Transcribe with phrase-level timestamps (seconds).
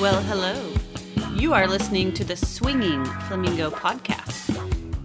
[0.00, 0.74] Well, hello.
[1.36, 4.50] You are listening to the Swinging Flamingo podcast.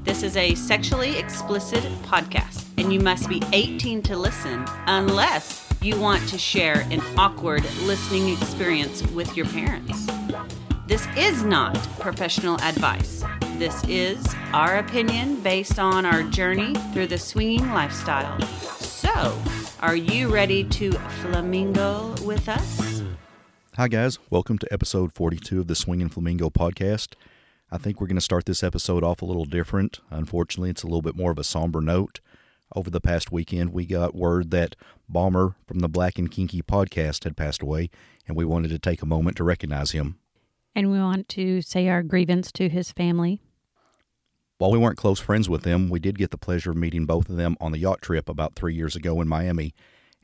[0.03, 5.99] This is a sexually explicit podcast, and you must be 18 to listen unless you
[5.99, 10.07] want to share an awkward listening experience with your parents.
[10.87, 13.23] This is not professional advice.
[13.57, 18.41] This is our opinion based on our journey through the swinging lifestyle.
[18.79, 19.39] So,
[19.81, 23.03] are you ready to flamingle with us?
[23.79, 24.19] Hi, guys.
[24.29, 27.13] Welcome to episode 42 of the Swinging Flamingo podcast.
[27.71, 30.01] I think we're going to start this episode off a little different.
[30.09, 32.19] Unfortunately, it's a little bit more of a somber note.
[32.75, 34.75] Over the past weekend, we got word that
[35.07, 37.89] Balmer from the Black and Kinky podcast had passed away,
[38.27, 40.19] and we wanted to take a moment to recognize him.
[40.75, 43.39] And we want to say our grievance to his family.
[44.57, 47.29] While we weren't close friends with them, we did get the pleasure of meeting both
[47.29, 49.73] of them on the yacht trip about three years ago in Miami.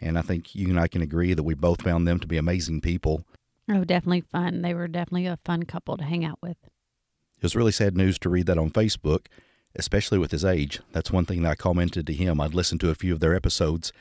[0.01, 2.35] And I think you and I can agree that we both found them to be
[2.35, 3.23] amazing people.
[3.69, 4.61] Oh, definitely fun.
[4.61, 6.57] They were definitely a fun couple to hang out with.
[7.37, 9.25] It was really sad news to read that on Facebook,
[9.75, 10.81] especially with his age.
[10.91, 12.39] That's one thing that I commented to him.
[12.39, 13.91] I'd listened to a few of their episodes,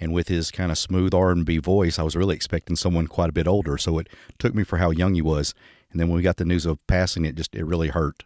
[0.00, 3.32] and with his kind of smooth R&B voice, I was really expecting someone quite a
[3.32, 3.78] bit older.
[3.78, 5.54] So it took me for how young he was.
[5.90, 8.24] And then when we got the news of passing, it just it really hurt.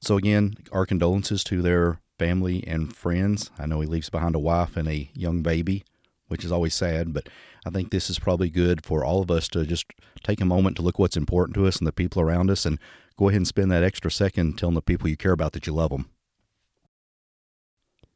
[0.00, 3.50] So again, our condolences to their family and friends.
[3.58, 5.84] I know he leaves behind a wife and a young baby,
[6.28, 7.28] which is always sad, but
[7.64, 9.86] I think this is probably good for all of us to just
[10.22, 12.78] take a moment to look what's important to us and the people around us and
[13.16, 15.72] go ahead and spend that extra second telling the people you care about that you
[15.72, 16.10] love them.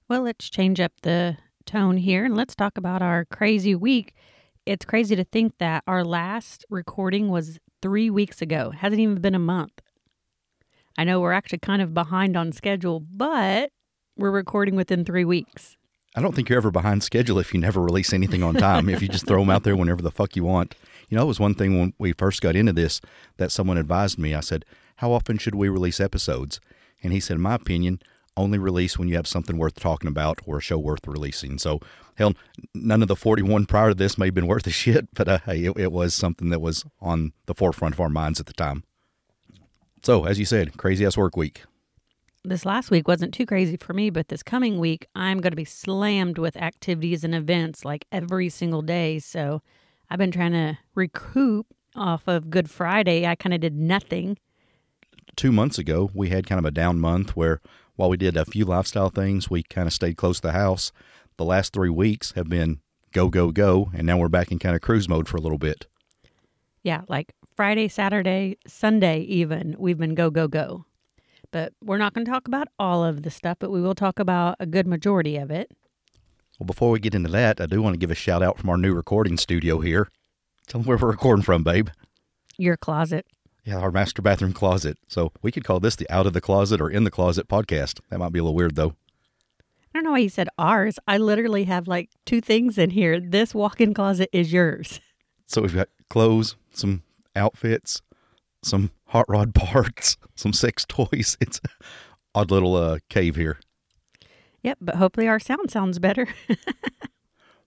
[0.09, 4.15] Well, let's change up the tone here and let's talk about our crazy week.
[4.67, 8.71] It's crazy to think that our last recording was three weeks ago.
[8.73, 9.81] It hasn't even been a month.
[10.99, 13.71] I know we're actually kind of behind on schedule, but
[14.17, 15.78] we're recording within three weeks.
[16.19, 18.89] I don't think you're ever behind schedule if you never release anything on time.
[18.89, 20.75] if you just throw them out there whenever the fuck you want.
[21.09, 23.01] You know, it was one thing when we first got into this
[23.37, 24.35] that someone advised me.
[24.35, 24.65] I said,
[24.97, 26.59] How often should we release episodes?
[27.05, 28.01] And he said, In my opinion,
[28.37, 31.57] only release when you have something worth talking about or a show worth releasing.
[31.57, 31.79] So,
[32.17, 32.35] hell,
[32.75, 35.39] none of the 41 prior to this may have been worth a shit, but uh,
[35.47, 38.83] it, it was something that was on the forefront of our minds at the time.
[40.03, 41.63] So, as you said, crazy ass work week.
[42.45, 45.57] This last week wasn't too crazy for me, but this coming week, I'm going to
[45.57, 49.19] be slammed with activities and events like every single day.
[49.19, 49.61] So,
[50.11, 53.27] I've been trying to recoup off of Good Friday.
[53.27, 54.39] I kind of did nothing.
[55.37, 57.61] Two months ago, we had kind of a down month where
[57.97, 60.93] while we did a few lifestyle things, we kind of stayed close to the house.
[61.37, 62.81] The last three weeks have been
[63.13, 63.91] go, go, go.
[63.95, 65.87] And now we're back in kind of cruise mode for a little bit.
[66.83, 70.85] Yeah, like Friday, Saturday, Sunday, even, we've been go, go, go.
[71.51, 74.19] But we're not going to talk about all of the stuff, but we will talk
[74.19, 75.71] about a good majority of it.
[76.59, 78.69] Well, before we get into that, I do want to give a shout out from
[78.69, 80.09] our new recording studio here.
[80.67, 81.89] Tell them where we're recording from, babe.
[82.59, 83.27] Your closet.
[83.65, 84.99] Yeah, our master bathroom closet.
[85.09, 88.01] So we could call this the Out of the Closet or In the Closet podcast.
[88.11, 88.95] That might be a little weird, though.
[89.61, 90.99] I don't know why you said ours.
[91.07, 93.21] I literally have like two things in here.
[93.21, 95.01] This walk in closet is yours.
[95.47, 97.03] So we've got clothes, some
[97.35, 98.03] outfits,
[98.63, 101.37] some hot rod parts, some sex toys.
[101.41, 101.71] It's an
[102.35, 103.59] odd little uh, cave here.
[104.63, 106.29] Yep, but hopefully our sound sounds better.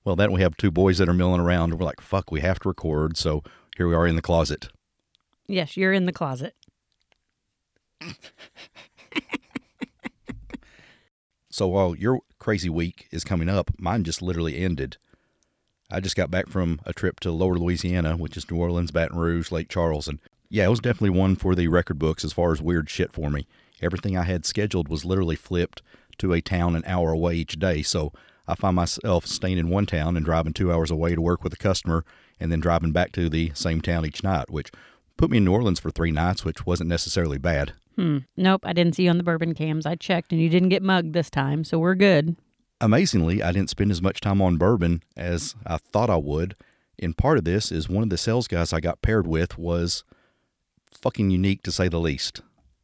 [0.04, 2.42] Well, then we have two boys that are milling around, and we're like, fuck, we
[2.42, 3.18] have to record.
[3.18, 3.44] So
[3.78, 4.70] here we are in the closet.
[5.48, 6.56] yes, you're in the closet.
[11.50, 14.98] So while your crazy week is coming up, mine just literally ended.
[15.92, 19.18] I just got back from a trip to Lower Louisiana, which is New Orleans, Baton
[19.20, 20.20] Rouge, Lake Charles, and
[20.52, 23.32] yeah, it was definitely one for the record books as far as weird shit for
[23.32, 23.48] me.
[23.82, 25.82] Everything I had scheduled was literally flipped
[26.18, 28.12] to a town an hour away each day, so
[28.48, 31.54] I find myself staying in one town and driving two hours away to work with
[31.54, 32.04] a customer,
[32.38, 34.72] and then driving back to the same town each night, which
[35.16, 37.72] put me in New Orleans for three nights, which wasn't necessarily bad.
[37.96, 38.20] Hmm.
[38.36, 39.86] Nope, I didn't see you on the bourbon cams.
[39.86, 42.36] I checked and you didn't get mugged this time, so we're good.
[42.82, 46.58] Amazingly, I didn't spend as much time on bourbon as I thought I would.
[47.00, 50.04] And part of this is one of the sales guys I got paired with was
[50.92, 52.42] fucking unique to say the least.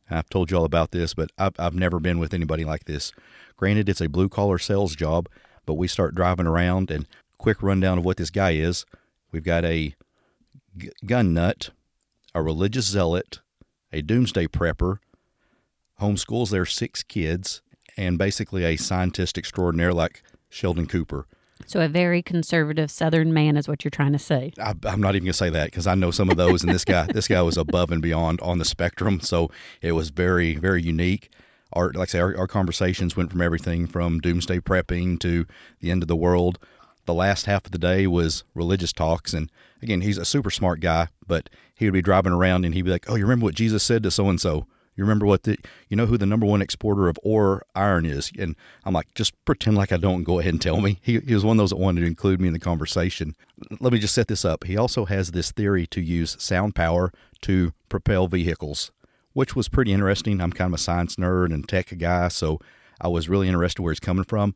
[0.10, 3.12] I've told you all about this, but I've, I've never been with anybody like this.
[3.58, 5.28] Granted, it's a blue collar sales job,
[5.66, 7.08] but we start driving around and
[7.38, 8.86] quick rundown of what this guy is.
[9.32, 9.96] We've got a
[10.78, 11.72] g- gun nut,
[12.34, 13.40] a religious zealot,
[13.92, 15.00] a doomsday prepper,
[16.00, 17.62] homeschools their six kids,
[17.98, 21.28] and basically a scientist extraordinaire like Sheldon Cooper.
[21.66, 24.54] So a very conservative Southern man is what you're trying to say.
[24.62, 26.86] I, I'm not even gonna say that because I know some of those, and this
[26.86, 29.20] guy, this guy was above and beyond on the spectrum.
[29.20, 29.50] So
[29.82, 31.30] it was very, very unique.
[31.74, 35.46] Our, like I say, our, our conversations went from everything from doomsday prepping to
[35.82, 36.60] the end of the world.
[37.06, 39.34] the last half of the day was religious talks.
[39.34, 39.52] And
[39.82, 42.92] again, he's a super smart guy, but he would be driving around and he'd be
[42.92, 44.68] like, Oh, you remember what Jesus said to so and so?
[44.98, 45.58] You remember what the,
[45.88, 48.32] you know who the number one exporter of ore iron is?
[48.38, 51.00] And I'm like, just pretend like I don't go ahead and tell me.
[51.02, 53.36] He, he was one of those that wanted to include me in the conversation.
[53.80, 54.64] Let me just set this up.
[54.64, 58.92] He also has this theory to use sound power to propel vehicles,
[59.34, 60.42] which was pretty interesting.
[60.42, 62.60] I'm kind of a science nerd and tech guy, so
[63.00, 64.56] I was really interested where he's coming from.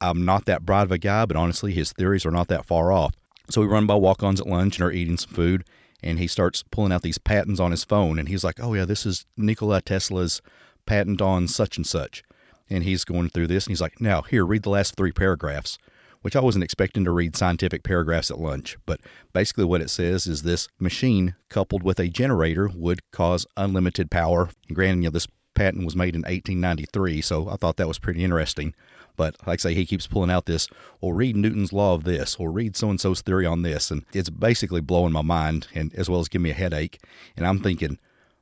[0.00, 2.92] I'm not that bright of a guy, but honestly, his theories are not that far
[2.92, 3.14] off.
[3.50, 5.64] So we run by Walk-On's at lunch and are eating some food,
[6.04, 8.18] and he starts pulling out these patents on his phone.
[8.18, 10.40] And he's like, Oh, yeah, this is Nikola Tesla's
[10.86, 12.22] patent on such and such.
[12.70, 15.78] And he's going through this, and he's like, Now, here, read the last three paragraphs,
[16.22, 18.76] which I wasn't expecting to read scientific paragraphs at lunch.
[18.86, 19.00] But
[19.32, 24.50] basically, what it says is this machine coupled with a generator would cause unlimited power.
[24.68, 27.98] And granted, you know, this patent was made in 1893, so I thought that was
[27.98, 28.74] pretty interesting.
[29.16, 30.68] But like I say, he keeps pulling out this,
[31.00, 33.90] or read Newton's law of this, or read so and so's theory on this.
[33.90, 37.00] And it's basically blowing my mind, and as well as giving me a headache.
[37.36, 37.98] And I'm thinking,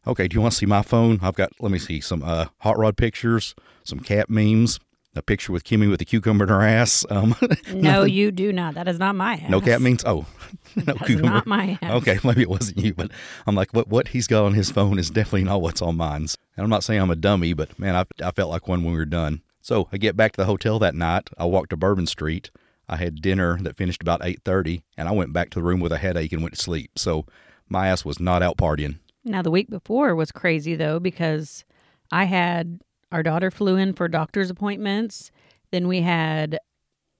[0.07, 1.19] okay, do you want to see my phone?
[1.23, 3.55] I've got, let me see, some uh, hot rod pictures,
[3.85, 4.81] some cat memes,
[5.15, 7.05] a picture with Kimmy with a cucumber in her ass.
[7.11, 7.35] Um,
[7.73, 8.75] no, you do not.
[8.75, 9.51] That is not my ass.
[9.51, 10.05] no cat memes.
[10.07, 10.27] Oh,
[10.77, 11.93] no That's not my ass.
[12.03, 13.11] Okay, maybe it wasn't you, but
[13.47, 16.29] I'm like, what what he's got on his phone is definitely not what's on mine.
[16.57, 18.93] And I'm not saying I'm a dummy, but man, I, I felt like one when
[18.93, 19.43] we were done.
[19.63, 21.31] So I get back to the hotel that night.
[21.39, 22.51] I walked to Bourbon Street.
[22.89, 25.93] I had dinner that finished about 8:30, and I went back to the room with
[25.93, 26.99] a headache and went to sleep.
[26.99, 27.25] So
[27.69, 28.99] my ass was not out partying.
[29.25, 31.65] Now, the week before was crazy though, because
[32.11, 32.81] I had
[33.13, 35.31] our daughter flew in for doctor's appointments.
[35.71, 36.59] Then we had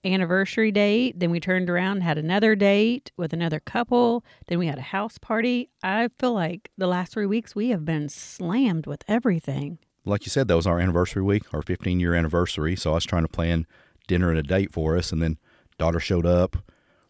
[0.05, 1.21] anniversary date.
[1.21, 4.25] Then we turned around, had another date with another couple.
[4.49, 5.71] Then we had a house party.
[5.83, 9.79] I feel like the last three weeks we have been slammed with everything.
[10.05, 12.75] Like you said, that was our anniversary week, our 15 year anniversary.
[12.77, 13.67] So I was trying to plan
[14.09, 15.39] dinner and a date for us, and then
[15.79, 16.57] daughter showed up.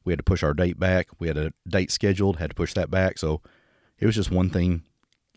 [0.05, 1.09] We had to push our date back.
[1.19, 3.19] We had a date scheduled, had to push that back.
[3.19, 3.41] So
[3.99, 4.83] it was just one thing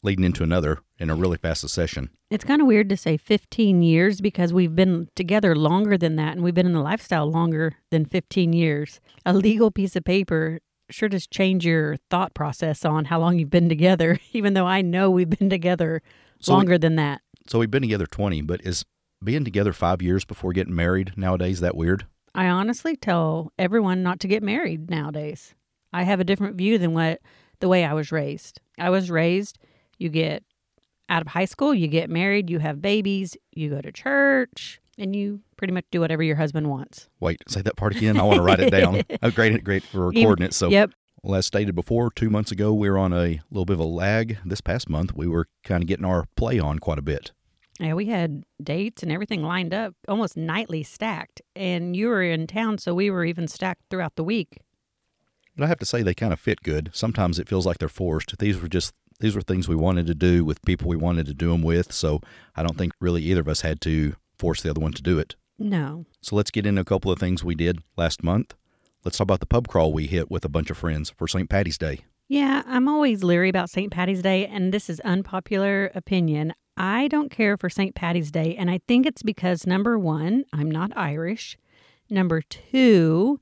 [0.01, 2.09] leading into another in a really fast succession.
[2.29, 6.33] It's kind of weird to say 15 years because we've been together longer than that
[6.33, 8.99] and we've been in the lifestyle longer than 15 years.
[9.25, 10.59] A legal piece of paper
[10.91, 14.81] sure does change your thought process on how long you've been together, even though I
[14.81, 16.01] know we've been together
[16.39, 17.21] So we- longer than that.
[17.47, 18.85] So we've been together 20, but is
[19.23, 22.05] being together five years before getting married nowadays that weird?
[22.33, 25.53] I honestly tell everyone not to get married nowadays.
[25.93, 27.21] I have a different view than what
[27.59, 28.59] the way I was raised.
[28.79, 29.57] I was raised
[29.97, 30.43] you get
[31.07, 35.15] out of high school, you get married, you have babies, you go to church, and
[35.15, 37.07] you pretty much do whatever your husband wants.
[37.19, 38.19] Wait, say that part again.
[38.19, 39.03] I want to write it down.
[39.23, 40.53] Oh, great, great for recording it.
[40.53, 40.91] So, Yep.
[41.23, 43.83] well, as stated before, two months ago we were on a little bit of a
[43.85, 44.39] lag.
[44.43, 47.31] This past month we were kind of getting our play on quite a bit.
[47.79, 51.41] Yeah, we had dates and everything lined up, almost nightly stacked.
[51.55, 54.59] And you were in town, so we were even stacked throughout the week.
[55.57, 56.89] But I have to say they kind of fit good.
[56.93, 58.37] Sometimes it feels like they're forced.
[58.37, 61.33] These were just these were things we wanted to do with people we wanted to
[61.33, 61.93] do them with.
[61.93, 62.19] So
[62.55, 65.19] I don't think really either of us had to force the other one to do
[65.19, 65.35] it.
[65.57, 66.05] No.
[66.21, 68.55] So let's get into a couple of things we did last month.
[69.05, 71.49] Let's talk about the pub crawl we hit with a bunch of friends for St.
[71.49, 72.01] Patty's Day.
[72.27, 73.91] Yeah, I'm always leery about St.
[73.91, 76.53] Patty's Day, and this is unpopular opinion.
[76.77, 77.95] I don't care for St.
[77.95, 81.57] Patty's Day, and I think it's because number one, I'm not Irish.
[82.09, 83.39] Number two,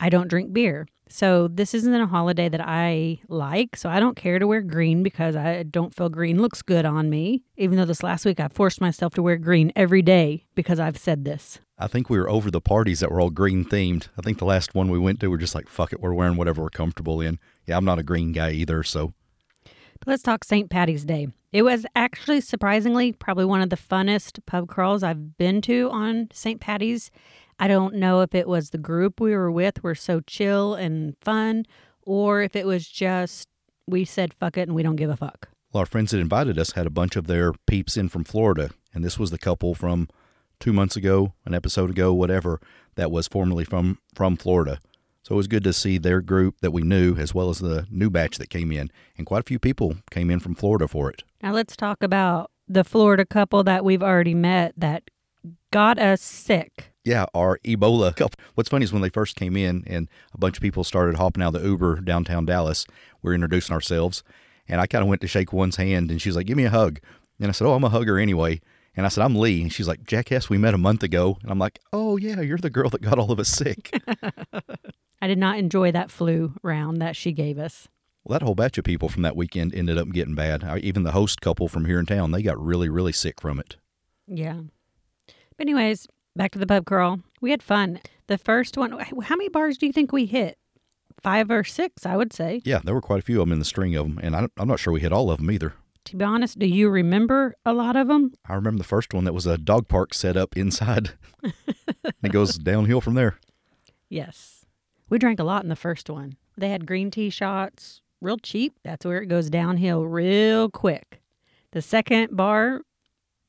[0.00, 0.86] I don't drink beer.
[1.08, 3.76] So this isn't a holiday that I like.
[3.76, 7.10] So I don't care to wear green because I don't feel green looks good on
[7.10, 7.44] me.
[7.56, 10.96] Even though this last week I forced myself to wear green every day because I've
[10.98, 11.60] said this.
[11.78, 14.08] I think we were over the parties that were all green themed.
[14.18, 16.36] I think the last one we went to, we're just like, fuck it, we're wearing
[16.36, 17.38] whatever we're comfortable in.
[17.66, 19.12] Yeah, I'm not a green guy either, so
[20.06, 20.70] let's talk St.
[20.70, 21.28] Patty's Day.
[21.52, 26.28] It was actually surprisingly probably one of the funnest pub crawls I've been to on
[26.32, 26.60] St.
[26.60, 27.10] Patty's.
[27.58, 31.16] I don't know if it was the group we were with were so chill and
[31.20, 31.66] fun,
[32.02, 33.48] or if it was just
[33.86, 35.48] we said fuck it and we don't give a fuck.
[35.72, 38.70] Well, our friends that invited us had a bunch of their peeps in from Florida,
[38.92, 40.08] and this was the couple from
[40.58, 42.60] two months ago, an episode ago, whatever,
[42.96, 44.78] that was formerly from from Florida.
[45.24, 47.86] So it was good to see their group that we knew, as well as the
[47.90, 51.08] new batch that came in, and quite a few people came in from Florida for
[51.08, 51.22] it.
[51.42, 55.04] Now let's talk about the Florida couple that we've already met that
[55.70, 56.92] got us sick.
[57.04, 58.38] Yeah, our Ebola couple.
[58.54, 61.42] What's funny is when they first came in and a bunch of people started hopping
[61.42, 62.86] out of the Uber downtown Dallas,
[63.22, 64.22] we are introducing ourselves.
[64.68, 66.70] And I kind of went to shake one's hand and she's like, give me a
[66.70, 67.00] hug.
[67.40, 68.60] And I said, oh, I'm a hugger anyway.
[68.96, 69.60] And I said, I'm Lee.
[69.62, 71.38] And she's like, Jackass, we met a month ago.
[71.42, 73.90] And I'm like, oh, yeah, you're the girl that got all of us sick.
[75.20, 77.88] I did not enjoy that flu round that she gave us.
[78.24, 80.62] well, that whole batch of people from that weekend ended up getting bad.
[80.64, 83.58] I- Even the host couple from here in town, they got really, really sick from
[83.58, 83.76] it.
[84.26, 84.60] Yeah.
[85.56, 87.20] But anyways, Back to the pub crawl.
[87.40, 88.00] We had fun.
[88.26, 90.58] The first one, how many bars do you think we hit?
[91.22, 92.60] Five or six, I would say.
[92.64, 94.48] Yeah, there were quite a few of them in the string of them, and I,
[94.58, 95.74] I'm not sure we hit all of them either.
[96.06, 98.34] To be honest, do you remember a lot of them?
[98.46, 101.12] I remember the first one that was a dog park set up inside.
[101.42, 103.38] it goes downhill from there.
[104.08, 104.66] Yes.
[105.08, 106.36] We drank a lot in the first one.
[106.56, 108.74] They had green tea shots, real cheap.
[108.84, 111.20] That's where it goes downhill real quick.
[111.72, 112.82] The second bar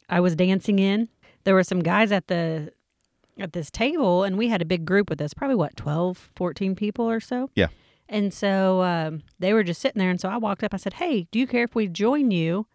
[0.10, 1.10] I was dancing in,
[1.44, 2.72] there were some guys at the
[3.38, 6.74] at this table and we had a big group with us, probably what, 12, 14
[6.76, 7.50] people or so.
[7.54, 7.68] Yeah.
[8.08, 10.10] And so um, they were just sitting there.
[10.10, 10.74] And so I walked up.
[10.74, 12.68] I said, Hey, do you care if we join you?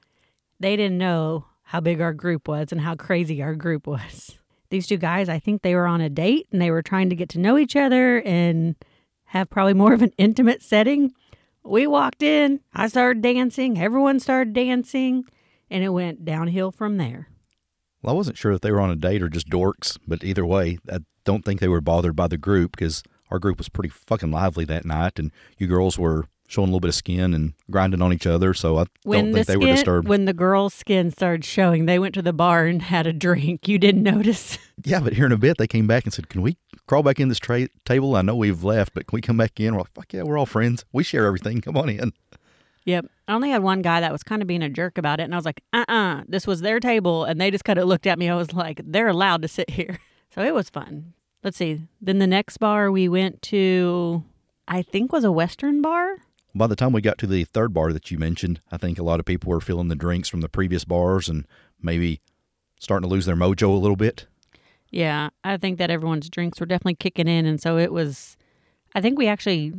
[0.58, 4.36] They didn't know how big our group was and how crazy our group was.
[4.70, 7.16] These two guys, I think they were on a date and they were trying to
[7.16, 8.76] get to know each other and
[9.26, 11.12] have probably more of an intimate setting.
[11.62, 15.24] We walked in, I started dancing, everyone started dancing,
[15.68, 17.28] and it went downhill from there.
[18.02, 20.46] Well, I wasn't sure if they were on a date or just dorks, but either
[20.46, 23.88] way, I don't think they were bothered by the group because our group was pretty
[23.90, 27.52] fucking lively that night, and you girls were showing a little bit of skin and
[27.70, 28.52] grinding on each other.
[28.54, 30.08] So I When don't the think they skin, were disturbed.
[30.08, 33.68] when the girls' skin started showing, they went to the bar and had a drink.
[33.68, 34.58] You didn't notice.
[34.84, 36.56] yeah, but here in a bit, they came back and said, "Can we
[36.88, 38.16] crawl back in this tra- table?
[38.16, 40.36] I know we've left, but can we come back in?" We're like, "Fuck yeah, we're
[40.38, 40.84] all friends.
[40.92, 41.60] We share everything.
[41.60, 42.12] Come on in."
[42.86, 43.06] Yep.
[43.28, 45.24] I only had one guy that was kind of being a jerk about it.
[45.24, 47.24] And I was like, uh uh this was their table.
[47.24, 48.28] And they just kind of looked at me.
[48.30, 49.98] I was like, they're allowed to sit here.
[50.34, 51.12] So it was fun.
[51.42, 51.82] Let's see.
[52.00, 54.24] Then the next bar we went to,
[54.68, 56.16] I think was a Western bar.
[56.54, 59.02] By the time we got to the third bar that you mentioned, I think a
[59.02, 61.46] lot of people were filling the drinks from the previous bars and
[61.80, 62.20] maybe
[62.78, 64.26] starting to lose their mojo a little bit.
[64.90, 65.30] Yeah.
[65.44, 67.46] I think that everyone's drinks were definitely kicking in.
[67.46, 68.36] And so it was,
[68.94, 69.72] I think we actually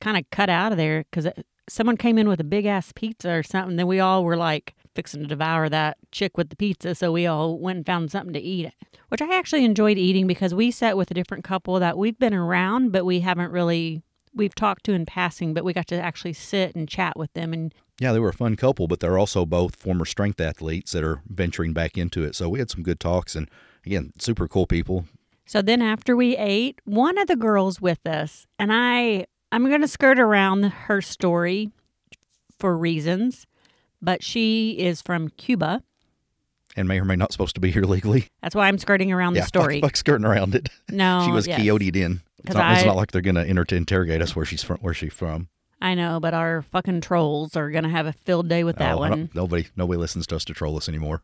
[0.00, 1.32] kind of cut out of there because uh,
[1.68, 3.76] someone came in with a big ass pizza or something.
[3.76, 6.94] Then we all were like fixing to devour that chick with the pizza.
[6.94, 8.70] So we all went and found something to eat,
[9.08, 12.34] which I actually enjoyed eating because we sat with a different couple that we've been
[12.34, 14.02] around, but we haven't really,
[14.34, 17.54] we've talked to in passing, but we got to actually sit and chat with them.
[17.54, 21.02] And Yeah, they were a fun couple, but they're also both former strength athletes that
[21.02, 22.34] are venturing back into it.
[22.34, 23.48] So we had some good talks and
[23.86, 25.06] again, super cool people.
[25.46, 29.80] so then after we ate, one of the girls with us, and I, I'm going
[29.80, 31.70] to skirt around her story
[32.58, 33.46] for reasons,
[34.00, 35.82] but she is from Cuba.
[36.76, 38.28] And may or may not supposed to be here legally.
[38.42, 39.80] That's why I'm skirting around yeah, the story.
[39.80, 40.68] Fuck, fuck skirting around it.
[40.88, 41.56] No, she was yes.
[41.56, 42.20] Quixoted in.
[42.44, 44.78] It's not, it's not like they're gonna enter to interrogate us where she's from.
[44.78, 45.48] Where she's from.
[45.82, 49.02] I know, but our fucking trolls are gonna have a field day with that Oh,
[49.02, 49.30] I one.
[49.34, 51.22] Nobody, nobody listens to us to troll us anymore.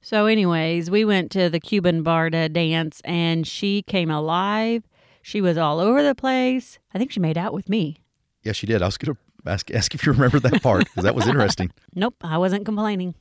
[0.00, 4.84] So, anyways, we went to the Cuban bar to dance, and she came alive.
[5.22, 6.78] She was all over the place.
[6.94, 7.98] I think she made out with me.
[8.42, 8.80] Yeah, she did.
[8.80, 11.70] I was gonna ask ask if you remember that part because that was interesting.
[11.94, 13.14] Nope, I wasn't complaining.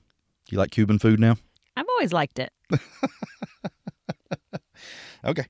[0.49, 1.37] You like Cuban food now?
[1.75, 2.51] I've always liked it.
[5.25, 5.45] Okay,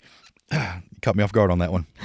[0.52, 0.60] you
[1.02, 1.86] caught me off guard on that one.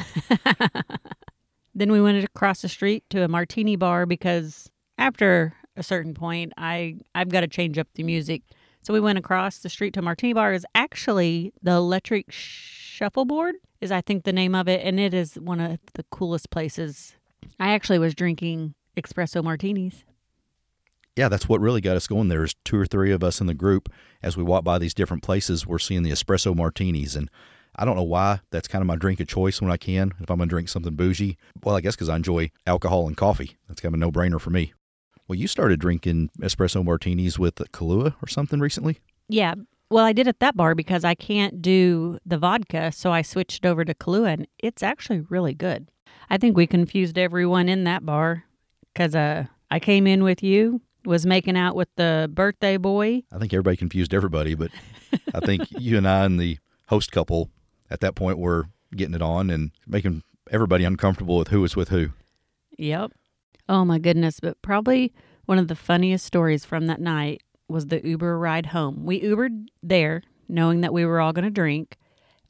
[1.75, 6.52] Then we went across the street to a martini bar because after a certain point,
[6.59, 8.42] I I've got to change up the music.
[8.83, 10.52] So we went across the street to a martini bar.
[10.52, 15.37] Is actually the Electric Shuffleboard is I think the name of it, and it is
[15.37, 17.14] one of the coolest places.
[17.58, 20.04] I actually was drinking espresso martinis.
[21.16, 22.28] Yeah, that's what really got us going.
[22.28, 23.92] There's two or three of us in the group.
[24.22, 27.28] As we walk by these different places, we're seeing the espresso martinis, and
[27.76, 28.40] I don't know why.
[28.50, 30.12] That's kind of my drink of choice when I can.
[30.20, 33.56] If I'm gonna drink something bougie, well, I guess because I enjoy alcohol and coffee.
[33.68, 34.72] That's kind of a no-brainer for me.
[35.28, 38.99] Well, you started drinking espresso martinis with Kahlua or something recently.
[39.28, 39.54] Yeah.
[39.90, 43.66] Well, I did at that bar because I can't do the vodka, so I switched
[43.66, 45.90] over to Kahlua, and it's actually really good.
[46.32, 48.44] I think we confused everyone in that bar
[48.94, 53.24] because uh, I came in with you, was making out with the birthday boy.
[53.30, 54.70] I think everybody confused everybody, but
[55.34, 57.50] I think you and I and the host couple
[57.90, 61.90] at that point were getting it on and making everybody uncomfortable with who was with
[61.90, 62.12] who.
[62.78, 63.12] Yep.
[63.68, 64.40] Oh my goodness!
[64.40, 65.12] But probably
[65.44, 69.04] one of the funniest stories from that night was the Uber ride home.
[69.04, 71.98] We Ubered there, knowing that we were all going to drink,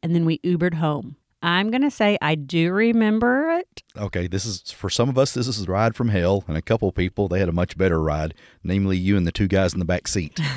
[0.05, 1.17] and then we Ubered home.
[1.43, 3.83] I'm going to say I do remember it.
[3.97, 5.35] Okay, this is for some of us.
[5.35, 7.77] This is a ride from hell, and a couple of people they had a much
[7.77, 10.39] better ride, namely you and the two guys in the back seat.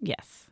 [0.00, 0.48] Yes.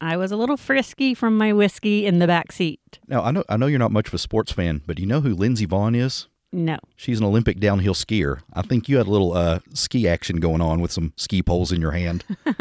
[0.00, 2.98] I was a little frisky from my whiskey in the back seat.
[3.08, 5.08] now I know I know you're not much of a sports fan, but do you
[5.08, 6.28] know who Lindsey Vonn is?
[6.52, 6.76] No.
[6.94, 8.40] She's an Olympic downhill skier.
[8.52, 11.72] I think you had a little uh, ski action going on with some ski poles
[11.72, 12.24] in your hand.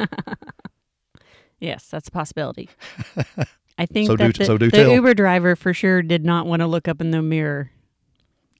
[1.59, 2.69] Yes, that's a possibility.
[3.77, 4.93] I think So that do- the, so do the.
[4.93, 7.71] Uber driver for sure did not want to look up in the mirror.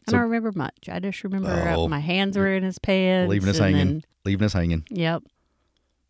[0.08, 0.89] I So- don't remember much.
[0.91, 1.88] I just remember Oh.
[1.88, 3.29] my hands were in his pants.
[3.29, 3.77] leaving us hanging.
[3.77, 4.84] then- Leaving us hanging.
[4.89, 5.22] yep.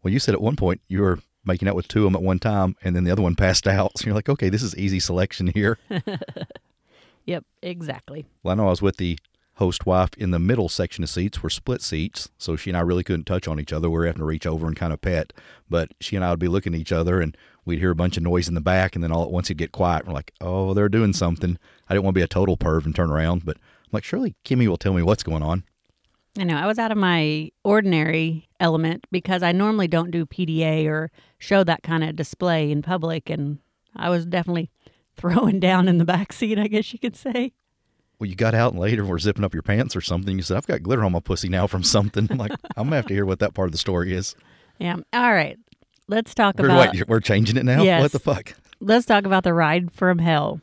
[0.04, 2.22] Well, you said at one point you were making out with two of them at
[2.26, 3.98] one time, and then the other one passed out.
[3.98, 5.78] So you're like, okay, this is easy selection here.
[7.26, 8.26] Yep, exactly.
[8.44, 9.18] Well, I know I was with the
[9.64, 12.82] host wife in the middle section of seats were split seats, so she and I
[12.82, 13.90] really couldn't touch on each other.
[13.90, 15.32] We were having to reach over and kind of pet,
[15.70, 18.18] but she and I would be looking at each other, and we'd hear a bunch
[18.18, 20.06] of noise in the back, and then all at once it'd get quiet.
[20.06, 21.58] We're like, oh, they're doing something.
[21.88, 24.36] I didn't want to be a total perv and turn around, but I'm like, surely
[24.44, 25.64] Kimmy will tell me what's going on.
[26.38, 30.88] I know I was out of my ordinary element because I normally don't do PDA
[30.88, 33.60] or show that kind of display in public, and
[33.96, 34.72] I was definitely
[35.16, 36.60] throwing down in the back seat.
[36.60, 37.54] I guess you could say.
[38.24, 40.38] Well, you got out later and later were zipping up your pants or something.
[40.38, 42.26] You said, I've got glitter on my pussy now from something.
[42.32, 44.34] I'm like, I'm gonna have to hear what that part of the story is.
[44.80, 44.96] Yeah.
[45.12, 45.60] All right.
[46.08, 46.94] Let's talk We're, about.
[46.94, 47.84] wait, we're changing it now.
[47.84, 48.02] Yes.
[48.02, 48.54] What the fuck?
[48.80, 50.62] Let's talk about the ride from hell.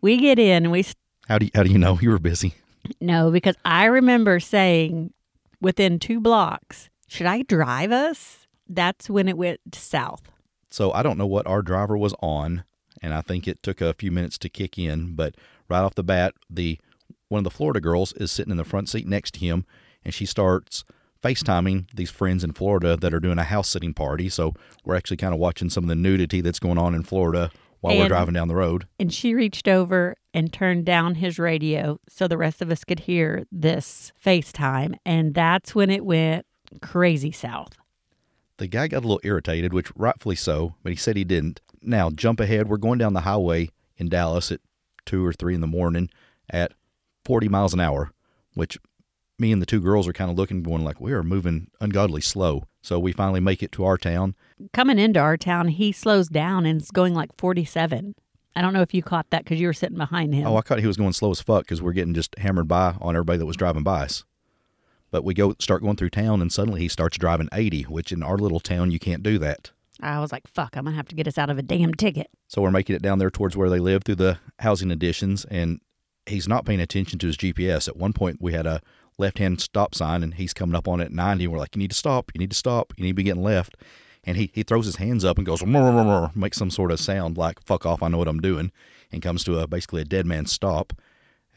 [0.00, 0.84] We get in and we
[1.28, 2.54] How do you, how do you know you were busy?
[3.00, 5.12] no because I remember saying
[5.60, 8.48] within two blocks, should I drive us?
[8.68, 10.22] That's when it went south.
[10.70, 12.64] So I don't know what our driver was on,
[13.00, 15.14] and I think it took a few minutes to kick in.
[15.14, 15.36] But
[15.68, 16.80] right off the bat, the
[17.28, 19.64] one of the Florida girls is sitting in the front seat next to him,
[20.04, 20.84] and she starts
[21.22, 24.28] FaceTiming these friends in Florida that are doing a house sitting party.
[24.28, 24.54] So
[24.84, 27.96] we're actually kind of watching some of the nudity that's going on in Florida while
[27.96, 28.86] we're driving down the road.
[28.98, 33.00] And she reached over and turned down his radio so the rest of us could
[33.00, 34.96] hear this FaceTime.
[35.04, 36.46] And that's when it went
[36.80, 37.76] crazy south.
[38.58, 41.60] The guy got a little irritated, which rightfully so, but he said he didn't.
[41.82, 42.68] Now, jump ahead.
[42.68, 44.60] We're going down the highway in Dallas at
[45.04, 46.10] two or three in the morning
[46.48, 46.72] at
[47.26, 48.12] 40 miles an hour,
[48.54, 48.78] which
[49.38, 52.20] me and the two girls are kind of looking, going like, we are moving ungodly
[52.20, 52.62] slow.
[52.82, 54.36] So we finally make it to our town.
[54.72, 58.14] Coming into our town, he slows down and is going like 47.
[58.54, 60.46] I don't know if you caught that because you were sitting behind him.
[60.46, 62.94] Oh, I thought he was going slow as fuck because we're getting just hammered by
[63.00, 64.24] on everybody that was driving by us.
[65.10, 68.22] But we go start going through town, and suddenly he starts driving 80, which in
[68.22, 69.72] our little town you can't do that.
[70.00, 71.92] I was like, fuck, I'm going to have to get us out of a damn
[71.92, 72.28] ticket.
[72.48, 75.80] So we're making it down there towards where they live through the housing additions, and
[76.26, 77.88] he's not paying attention to his GPS.
[77.88, 78.80] At one point, we had a
[79.18, 81.44] left hand stop sign, and he's coming up on it at 90.
[81.44, 82.30] And we're like, You need to stop.
[82.34, 82.92] You need to stop.
[82.96, 83.76] You need to be getting left.
[84.24, 85.64] And he, he throws his hands up and goes,
[86.34, 88.02] makes some sort of sound like, Fuck off.
[88.02, 88.72] I know what I'm doing.
[89.12, 90.92] And comes to a basically a dead man stop.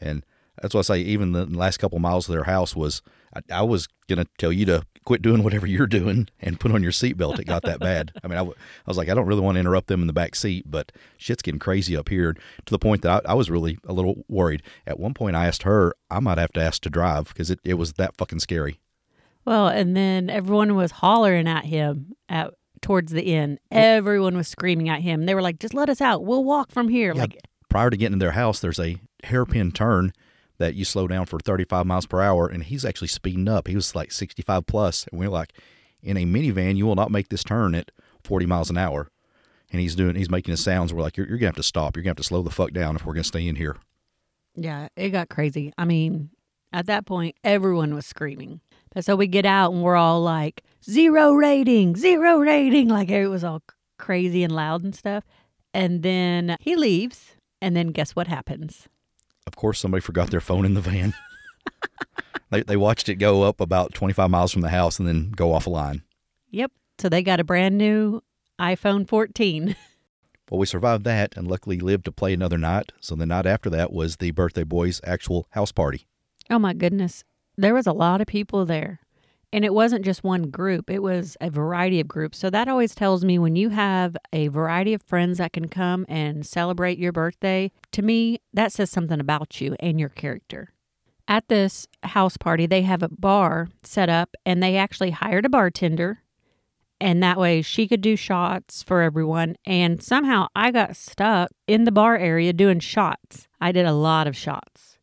[0.00, 0.24] And
[0.62, 3.02] that's why I say, even the last couple miles of their house was,
[3.34, 6.70] I, I was going to tell you to quit doing whatever you're doing and put
[6.70, 7.40] on your seatbelt.
[7.40, 8.12] It got that bad.
[8.22, 10.06] I mean, I, w- I was like, I don't really want to interrupt them in
[10.06, 13.34] the back seat, but shit's getting crazy up here to the point that I, I
[13.34, 14.62] was really a little worried.
[14.86, 17.58] At one point, I asked her, I might have to ask to drive because it,
[17.64, 18.78] it was that fucking scary.
[19.44, 23.58] Well, and then everyone was hollering at him at towards the end.
[23.72, 25.26] Everyone was screaming at him.
[25.26, 26.24] They were like, "Just let us out.
[26.24, 27.22] We'll walk from here." Yeah.
[27.22, 30.12] Like, Prior to getting to their house, there's a hairpin turn
[30.60, 33.66] that you slow down for 35 miles per hour, and he's actually speeding up.
[33.66, 35.52] He was like 65 plus, and we're like,
[36.02, 37.90] in a minivan, you will not make this turn at
[38.22, 39.10] 40 miles an hour.
[39.72, 40.92] And he's doing, he's making his sounds.
[40.94, 41.96] We're like, you're, you're gonna have to stop.
[41.96, 43.76] You're gonna have to slow the fuck down if we're gonna stay in here.
[44.54, 45.72] yeah, it got crazy.
[45.78, 46.30] I mean,
[46.72, 48.60] at that point, everyone was screaming.
[48.94, 52.88] But so we get out and we're all like, zero rating, zero rating.
[52.88, 53.62] Like it was all
[53.98, 55.24] crazy and loud and stuff.
[55.72, 57.36] And then he leaves.
[57.62, 58.88] And then guess what happens?
[59.50, 61.12] Of course, somebody forgot their phone in the van.
[62.50, 65.48] they, they watched it go up about 25 miles from the house and then go
[65.48, 66.02] offline.
[66.50, 66.70] Yep.
[67.00, 68.22] So they got a brand new
[68.60, 69.74] iPhone 14.
[70.50, 72.90] Well, we survived that and luckily lived to play another night.
[72.98, 76.08] So the night after that was the birthday boy's actual house party.
[76.50, 77.22] Oh my goodness.
[77.56, 78.98] There was a lot of people there.
[79.52, 82.38] And it wasn't just one group, it was a variety of groups.
[82.38, 86.06] So that always tells me when you have a variety of friends that can come
[86.08, 90.72] and celebrate your birthday, to me, that says something about you and your character.
[91.26, 95.48] At this house party, they have a bar set up and they actually hired a
[95.48, 96.22] bartender.
[97.00, 99.56] And that way she could do shots for everyone.
[99.64, 103.48] And somehow I got stuck in the bar area doing shots.
[103.60, 104.98] I did a lot of shots.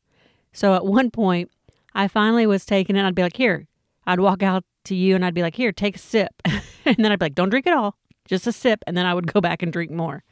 [0.53, 1.49] So at one point,
[1.93, 3.03] I finally was taking it.
[3.03, 3.67] I'd be like, here.
[4.07, 6.31] I'd walk out to you and I'd be like, here, take a sip.
[6.45, 8.79] and then I'd be like, don't drink it all, just a sip.
[8.87, 10.23] And then I would go back and drink more.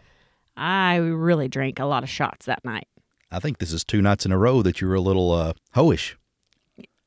[0.58, 2.88] I really drank a lot of shots that night.
[3.30, 5.54] I think this is two nights in a row that you were a little uh,
[5.76, 6.16] hoish.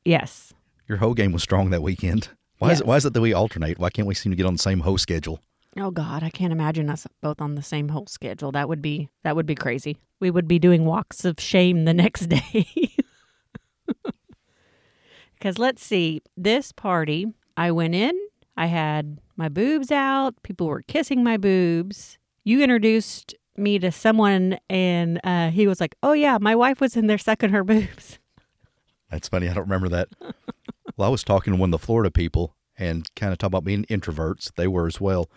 [0.05, 0.53] Yes.
[0.87, 2.29] Your hoe game was strong that weekend.
[2.59, 2.87] Why is it?
[2.87, 3.79] Why is it that we alternate?
[3.79, 5.39] Why can't we seem to get on the same hoe schedule?
[5.77, 8.51] Oh God, I can't imagine us both on the same whole schedule.
[8.51, 9.97] That would be that would be crazy.
[10.19, 12.67] We would be doing walks of shame the next day.
[15.39, 18.13] Because let's see, this party, I went in,
[18.57, 22.17] I had my boobs out, people were kissing my boobs.
[22.43, 26.95] You introduced me to someone, and uh, he was like, "Oh yeah, my wife was
[26.97, 28.19] in there sucking her boobs."
[29.09, 29.47] That's funny.
[29.49, 30.09] I don't remember that.
[30.97, 33.63] well, I was talking to one of the Florida people and kind of talking about
[33.63, 34.53] being introverts.
[34.55, 35.29] They were as well.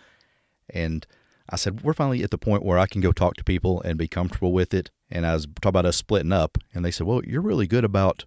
[0.68, 1.06] And
[1.48, 3.98] I said, We're finally at the point where I can go talk to people and
[3.98, 4.90] be comfortable with it.
[5.10, 6.58] And I was talking about us splitting up.
[6.74, 8.24] And they said, Well, you're really good about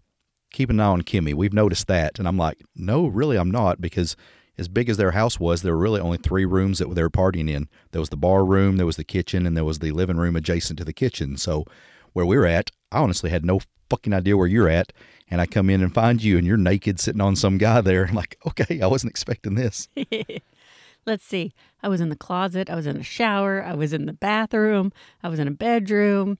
[0.55, 1.33] keeping an eye on Kimmy.
[1.33, 2.17] We've noticed that.
[2.17, 4.15] And I'm like, No, really, I'm not because
[4.57, 7.09] as big as their house was, there were really only three rooms that they were
[7.09, 7.67] partying in.
[7.91, 10.35] There was the bar room, there was the kitchen, and there was the living room
[10.35, 11.35] adjacent to the kitchen.
[11.37, 11.65] So
[12.13, 14.93] where we were at, I honestly had no fucking idea where you're at.
[15.29, 18.05] And I come in and find you, and you're naked sitting on some guy there.
[18.05, 19.89] I'm like, okay, I wasn't expecting this.
[21.05, 21.53] Let's see.
[21.83, 22.69] I was in the closet.
[22.69, 23.63] I was in the shower.
[23.63, 24.91] I was in the bathroom.
[25.21, 26.37] I was in a bedroom.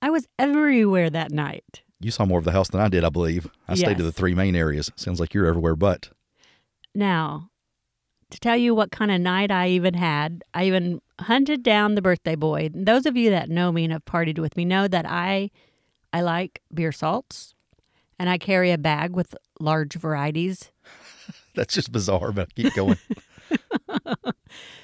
[0.00, 1.82] I was everywhere that night.
[2.00, 3.48] You saw more of the house than I did, I believe.
[3.66, 4.90] I stayed to the three main areas.
[4.96, 6.10] Sounds like you're everywhere but.
[6.94, 7.50] Now,
[8.30, 12.02] to tell you what kind of night I even had, I even hunted down the
[12.02, 12.70] birthday boy.
[12.72, 15.50] And Those of you that know me and have partied with me know that I
[16.12, 17.54] I like beer salts
[18.18, 20.70] and I carry a bag with large varieties.
[21.54, 22.98] That's just bizarre, but keep going.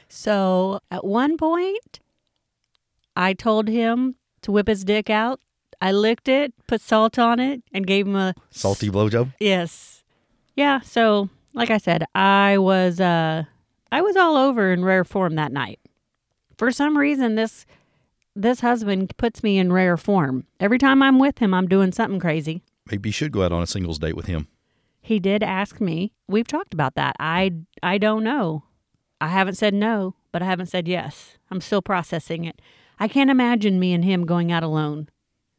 [0.09, 1.99] So, at one point,
[3.17, 5.41] I told him to whip his dick out.
[5.85, 9.35] I licked it, put salt on it, and gave him a Salty blowjob?
[9.39, 10.03] Yes.
[10.57, 13.45] Yeah, so like I said, I was uh
[13.93, 15.81] I was all over in rare form that night.
[16.57, 17.67] For some reason this
[18.35, 20.47] this husband puts me in rare form.
[20.59, 22.63] Every time I'm with him, I'm doing something crazy.
[22.91, 24.49] Maybe you should go out on a singles date with him.
[25.03, 26.15] He did ask me.
[26.27, 27.15] We've talked about that.
[27.21, 28.65] I I don't know.
[29.21, 31.37] I haven't said no, but I haven't said yes.
[31.51, 32.63] I'm still processing it.
[32.99, 35.09] I can't imagine me and him going out alone.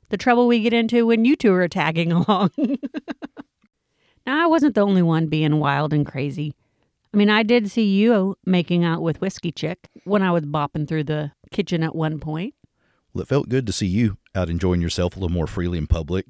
[0.10, 2.52] The trouble we get into when you two are tagging along.
[4.26, 6.54] now, I wasn't the only one being wild and crazy.
[7.13, 10.88] I mean, I did see you making out with Whiskey Chick when I was bopping
[10.88, 12.54] through the kitchen at one point.
[13.13, 15.88] Well, it felt good to see you out enjoying yourself a little more freely in
[15.88, 16.26] public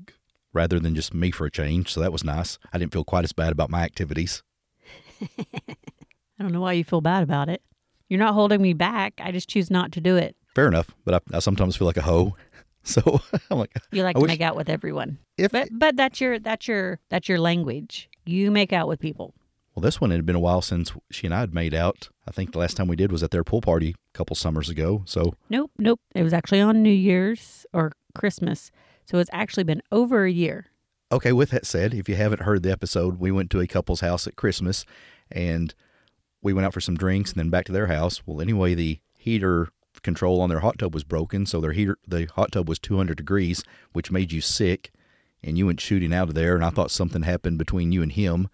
[0.54, 1.92] rather than just me for a change.
[1.92, 2.60] So that was nice.
[2.72, 4.44] I didn't feel quite as bad about my activities.
[5.40, 7.64] I don't know why you feel bad about it.
[8.08, 9.14] You're not holding me back.
[9.24, 10.36] I just choose not to do it.
[10.54, 12.36] Fair enough, but I, I sometimes feel like a hoe.
[12.88, 13.20] So
[13.52, 15.18] I'm like, You like I to wish- make out with everyone.
[15.38, 18.10] if But but that's your that's your that's your language.
[18.26, 19.34] You make out with people.
[19.76, 22.10] well, this one it had been a while since she and I had made out.
[22.28, 24.70] I think the last time we did was at their pool party a couple summers
[24.70, 25.04] ago.
[25.06, 26.00] So Nope, nope.
[26.14, 28.72] It was actually on New Year's or Christmas.
[29.06, 30.66] So it's actually been over a year.
[31.12, 34.02] Okay, with that said, if you haven't heard the episode, we went to a couple's
[34.02, 34.86] house at Christmas
[35.32, 35.76] and
[36.42, 38.24] we went out for some drinks and then back to their house.
[38.26, 39.70] Well, anyway, the heater
[40.06, 43.18] control on their hot tub was broken, so their heater the hot tub was 200
[43.18, 44.92] degrees, which made you sick,
[45.44, 48.12] and you went shooting out of there and I thought something happened between you and
[48.12, 48.48] him.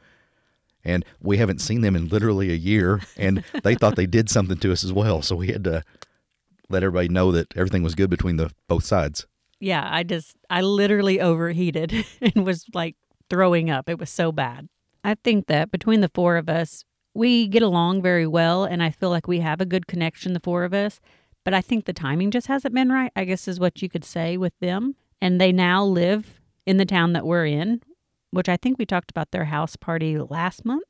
[0.84, 4.58] And we haven't seen them in literally a year, and they thought they did something
[4.58, 5.22] to us as well.
[5.22, 5.84] So we had to
[6.70, 9.28] let everybody know that everything was good between the both sides.
[9.60, 12.96] Yeah, I just I literally overheated and was like
[13.30, 13.88] throwing up.
[13.90, 14.68] It was so bad.
[15.04, 16.84] I think that between the four of us,
[17.14, 20.40] we get along very well and I feel like we have a good connection the
[20.40, 21.00] four of us,
[21.44, 23.12] but I think the timing just hasn't been right.
[23.16, 24.96] I guess is what you could say with them.
[25.22, 27.82] And they now live in the town that we're in,
[28.32, 30.84] which I think we talked about their house party last month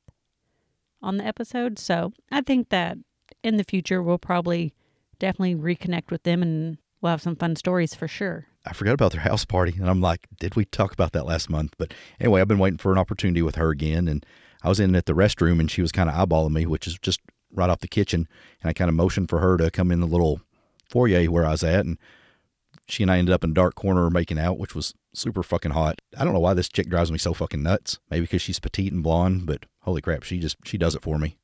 [1.02, 1.80] on the episode.
[1.80, 2.98] So, I think that
[3.44, 4.74] in the future we'll probably
[5.20, 8.48] definitely reconnect with them and we'll have some fun stories for sure.
[8.66, 11.50] I forgot about their house party, and I'm like, did we talk about that last
[11.50, 11.74] month?
[11.78, 14.24] But anyway, I've been waiting for an opportunity with her again, and
[14.62, 17.00] I was in at the restroom, and she was kind of eyeballing me, which is
[17.00, 17.22] just
[17.54, 18.28] right off the kitchen,
[18.62, 20.42] and I kind of motioned for her to come in the little
[20.90, 21.98] foyer where I was at, and
[22.88, 25.72] she and I ended up in a dark corner making out, which was super fucking
[25.72, 26.02] hot.
[26.18, 28.00] I don't know why this chick drives me so fucking nuts.
[28.10, 31.18] Maybe because she's petite and blonde, but holy crap, she just she does it for
[31.20, 31.38] me.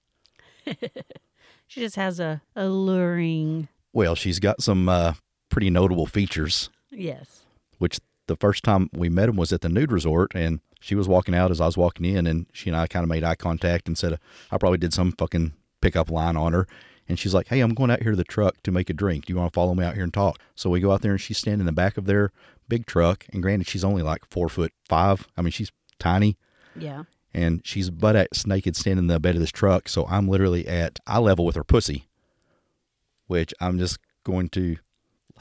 [1.69, 3.67] She just has a alluring.
[3.91, 5.13] Well, she's got some uh,
[5.49, 6.69] pretty notable features.
[6.91, 7.45] Yes.
[7.77, 11.07] which the first time we met him was at the nude resort and she was
[11.07, 13.35] walking out as I was walking in and she and I kind of made eye
[13.35, 14.17] contact and said
[14.49, 15.53] I probably did some fucking
[15.87, 16.67] pickup line on her
[17.09, 19.25] and she's like, "Hey, I'm going out here to the truck to make a drink.
[19.25, 21.11] Do you want to follow me out here and talk?" So we go out there
[21.11, 22.31] and she's standing in the back of their
[22.67, 25.27] big truck and granted she's only like 4 foot 5.
[25.37, 26.37] I mean, she's tiny
[26.75, 27.03] Yeah.
[27.33, 29.87] and she's butt ass naked standing in the bed of this truck.
[29.89, 32.07] So I'm literally at eye level with her pussy,
[33.27, 34.75] which I'm just going to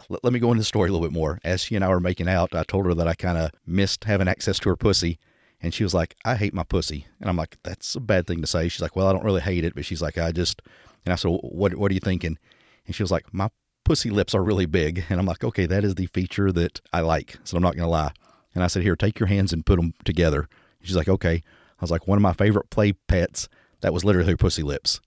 [0.09, 1.41] let, let me go into the story a little bit more.
[1.45, 4.05] As she and I were making out, I told her that I kind of missed
[4.05, 5.19] having access to her pussy.
[5.61, 7.07] And she was like, I hate my pussy.
[7.21, 8.69] And I'm like, that's a bad thing to say.
[8.69, 9.75] She's like, well, I don't really hate it.
[9.75, 10.63] But she's like, I just,
[11.05, 12.39] and I said, what, what are you thinking?
[12.87, 13.49] And she was like, my
[13.85, 15.05] pussy lips are really big.
[15.11, 17.39] And I'm like, okay, that is the feature that I like.
[17.45, 18.13] So I'm not going to lie.
[18.55, 20.41] And I said, here, take your hands and put them together.
[20.41, 21.43] And she's like, okay.
[21.79, 23.49] I was like, one of my favorite play pets,
[23.81, 25.01] that was literally her pussy lips.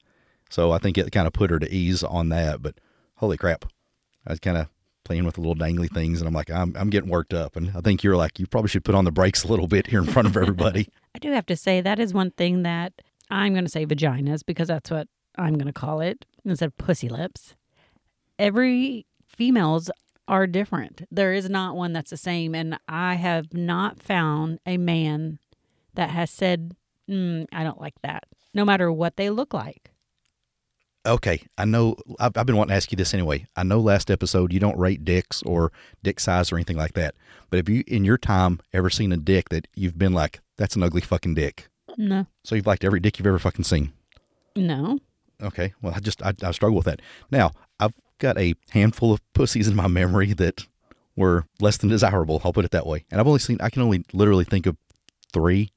[0.49, 2.61] So I think it kind of put her to ease on that.
[2.61, 2.75] But
[3.15, 3.65] holy crap.
[4.25, 4.67] I was kind of
[5.03, 6.21] playing with the little dangly things.
[6.21, 7.55] And I'm like, I'm, I'm getting worked up.
[7.55, 9.87] And I think you're like, you probably should put on the brakes a little bit
[9.87, 10.89] here in front of everybody.
[11.15, 12.93] I do have to say that is one thing that
[13.29, 15.07] I'm going to say vaginas because that's what
[15.37, 16.25] I'm going to call it.
[16.45, 17.55] instead of pussy lips.
[18.37, 19.89] Every females
[20.27, 21.01] are different.
[21.11, 25.39] There is not one that's the same, and I have not found a man
[25.95, 26.75] that has said,
[27.09, 29.91] mm, "I don't like that," no matter what they look like.
[31.05, 31.95] Okay, I know.
[32.19, 33.47] I've, I've been wanting to ask you this anyway.
[33.55, 35.71] I know last episode you don't rate dicks or
[36.03, 37.15] dick size or anything like that.
[37.49, 40.75] But have you, in your time, ever seen a dick that you've been like, "That's
[40.75, 41.69] an ugly fucking dick"?
[41.97, 43.91] No, So you've liked every dick you've ever fucking seen.
[44.55, 44.99] no.
[45.41, 47.01] Okay, well, I just I, I struggle with that.
[47.31, 50.65] Now I've got a handful of pussies in my memory that
[51.15, 52.41] were less than desirable.
[52.43, 53.05] I'll put it that way.
[53.09, 53.57] And I've only seen.
[53.61, 54.75] I can only literally think of
[55.31, 55.71] three.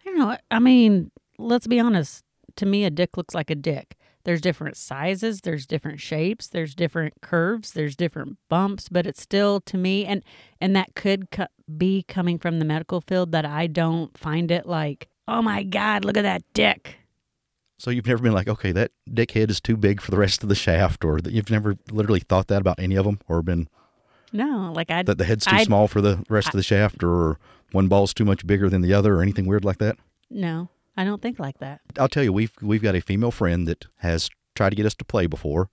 [0.00, 0.36] I don't know.
[0.52, 2.22] I mean, let's be honest.
[2.56, 3.95] To me, a dick looks like a dick.
[4.26, 9.60] There's different sizes, there's different shapes, there's different curves, there's different bumps, but it's still
[9.60, 10.22] to me, and
[10.60, 11.46] and that could co-
[11.78, 16.04] be coming from the medical field that I don't find it like, oh my god,
[16.04, 16.96] look at that dick.
[17.78, 20.42] So you've never been like, okay, that dick head is too big for the rest
[20.42, 23.42] of the shaft, or that you've never literally thought that about any of them, or
[23.42, 23.68] been
[24.32, 27.04] No, like I that the head's too I- small for the rest of the shaft,
[27.04, 27.38] or
[27.70, 29.96] one ball's too much bigger than the other, or anything weird like that.
[30.30, 31.80] no, I don't think like that.
[31.98, 34.94] I'll tell you, we've we've got a female friend that has tried to get us
[34.94, 35.68] to play before,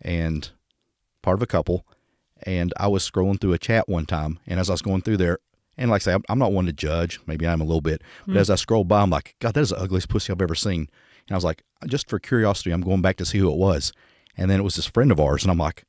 [0.00, 0.50] and
[1.22, 1.86] part of a couple.
[2.42, 5.16] And I was scrolling through a chat one time, and as I was going through
[5.16, 5.38] there,
[5.78, 7.20] and like I say, I'm, not one to judge.
[7.26, 8.38] Maybe I'm a little bit, but hmm.
[8.38, 10.88] as I scrolled by, I'm like, God, that is the ugliest pussy I've ever seen.
[11.26, 13.92] And I was like, just for curiosity, I'm going back to see who it was.
[14.36, 15.84] And then it was this friend of ours, and I'm like,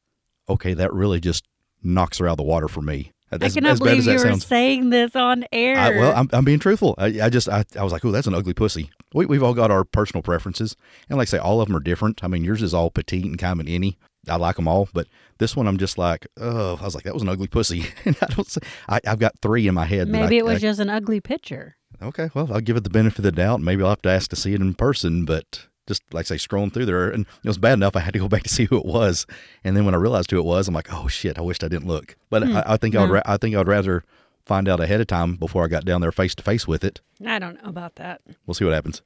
[0.48, 1.46] okay, that really just
[1.84, 3.12] knocks her out of the water for me.
[3.44, 5.78] I As, cannot as believe you were saying this on air.
[5.78, 6.96] I, well, I'm, I'm being truthful.
[6.98, 8.90] I, I just, I, I was like, oh, that's an ugly pussy.
[9.14, 10.76] We, we've all got our personal preferences.
[11.10, 12.24] And like I say, all of them are different.
[12.24, 13.96] I mean, yours is all petite and kind of an.
[14.28, 14.90] I like them all.
[14.94, 17.86] But this one, I'm just like, oh, I was like, that was an ugly pussy.
[18.06, 20.08] and I don't say, I, I've got three in my head.
[20.08, 21.78] Maybe I- it was I- just an ugly picture.
[22.02, 23.62] okay, well, I'll give it the benefit of the doubt.
[23.62, 25.26] Maybe I'll have to ask to see it in person.
[25.26, 28.14] But just like I say, scrolling through there, and it was bad enough I had
[28.14, 29.26] to go back to see who it was.
[29.64, 31.68] And then when I realized who it was, I'm like, oh shit, I wished I
[31.68, 32.16] didn't look.
[32.30, 32.58] But hmm.
[32.58, 33.14] I, I think I would, hmm.
[33.14, 34.04] ra- I think I'd rather
[34.46, 37.02] find out ahead of time before I got down there face to face with it.
[37.26, 38.22] I don't know about that.
[38.46, 39.02] We'll see what happens.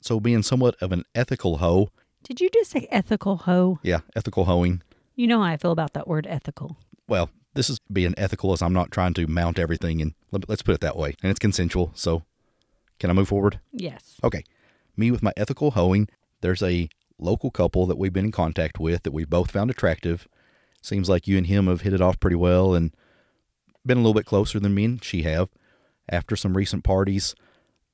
[0.00, 1.90] So, being somewhat of an ethical hoe,
[2.24, 3.78] Did you just say ethical hoe?
[3.82, 4.82] yeah, ethical hoeing.
[5.14, 6.76] You know how I feel about that word ethical.
[7.08, 10.74] Well, this is being ethical as I'm not trying to mount everything, and let's put
[10.74, 11.14] it that way.
[11.22, 11.92] And it's consensual.
[11.94, 12.24] So,
[12.98, 13.60] can I move forward?
[13.72, 14.16] Yes.
[14.22, 14.44] Okay.
[14.96, 16.08] Me with my ethical hoeing,
[16.40, 20.28] there's a local couple that we've been in contact with that we both found attractive.
[20.82, 22.94] Seems like you and him have hit it off pretty well and
[23.86, 25.48] been a little bit closer than me and she have.
[26.08, 27.34] After some recent parties,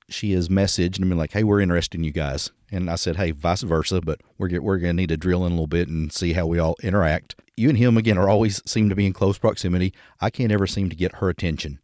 [0.08, 3.16] she has messaged and been like, "Hey, we're interested in you guys." And I said,
[3.16, 6.12] "Hey, vice versa, but we're we're to need to drill in a little bit and
[6.12, 9.12] see how we all interact." You and him again are always seem to be in
[9.12, 9.92] close proximity.
[10.20, 11.78] I can't ever seem to get her attention,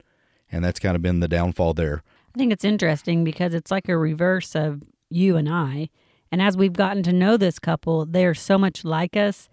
[0.50, 2.02] and that's kind of been the downfall there.
[2.34, 5.90] I think it's interesting because it's like a reverse of you and I.
[6.32, 9.48] And as we've gotten to know this couple, they're so much like us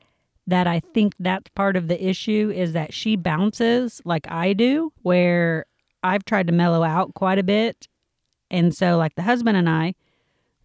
[0.47, 4.91] that I think that's part of the issue is that she bounces like I do,
[5.01, 5.65] where
[6.03, 7.87] I've tried to mellow out quite a bit.
[8.51, 9.95] And so, like the husband and I,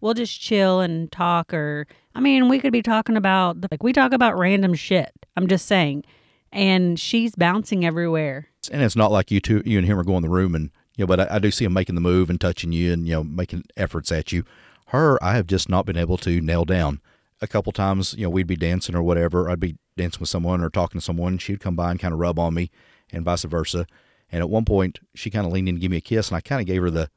[0.01, 3.93] we'll just chill and talk, or I mean, we could be talking about, like, we
[3.93, 5.11] talk about random shit.
[5.37, 6.03] I'm just saying.
[6.51, 8.49] And she's bouncing everywhere.
[8.71, 10.71] and it's not like you two, you and him are going in the room and
[10.97, 13.07] you know, but I, I do see him making the move and touching you and
[13.07, 14.43] you know making efforts at you.
[14.89, 17.01] Her, I have just not been able to nail down.
[17.41, 19.49] A couple times, you know, we'd be dancing or whatever.
[19.49, 21.37] I'd be dancing with someone or talking to someone.
[21.37, 22.71] She'd come by and kind of rub on me,
[23.11, 23.85] and vice versa.
[24.31, 26.37] And at one point, she kind of leaned in to give me a kiss, and
[26.37, 27.09] I kind of gave her the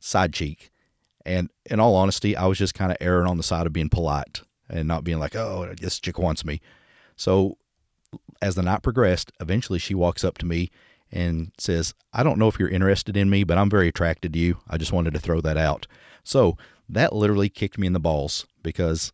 [0.00, 0.70] side cheek.
[1.24, 3.88] And in all honesty, I was just kind of erring on the side of being
[3.88, 6.60] polite and not being like, "Oh, this chick wants me."
[7.16, 7.58] So
[8.40, 10.70] as the night progressed, eventually she walks up to me
[11.10, 14.38] and says, I don't know if you're interested in me, but I'm very attracted to
[14.38, 14.58] you.
[14.68, 15.86] I just wanted to throw that out.
[16.24, 16.56] So
[16.88, 19.12] that literally kicked me in the balls because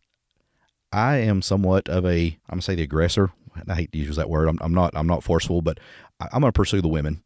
[0.92, 3.30] I am somewhat of a, I'm gonna say the aggressor.
[3.68, 4.48] I hate to use that word.
[4.48, 5.78] I'm, I'm not, I'm not forceful, but
[6.20, 7.22] I, I'm gonna pursue the women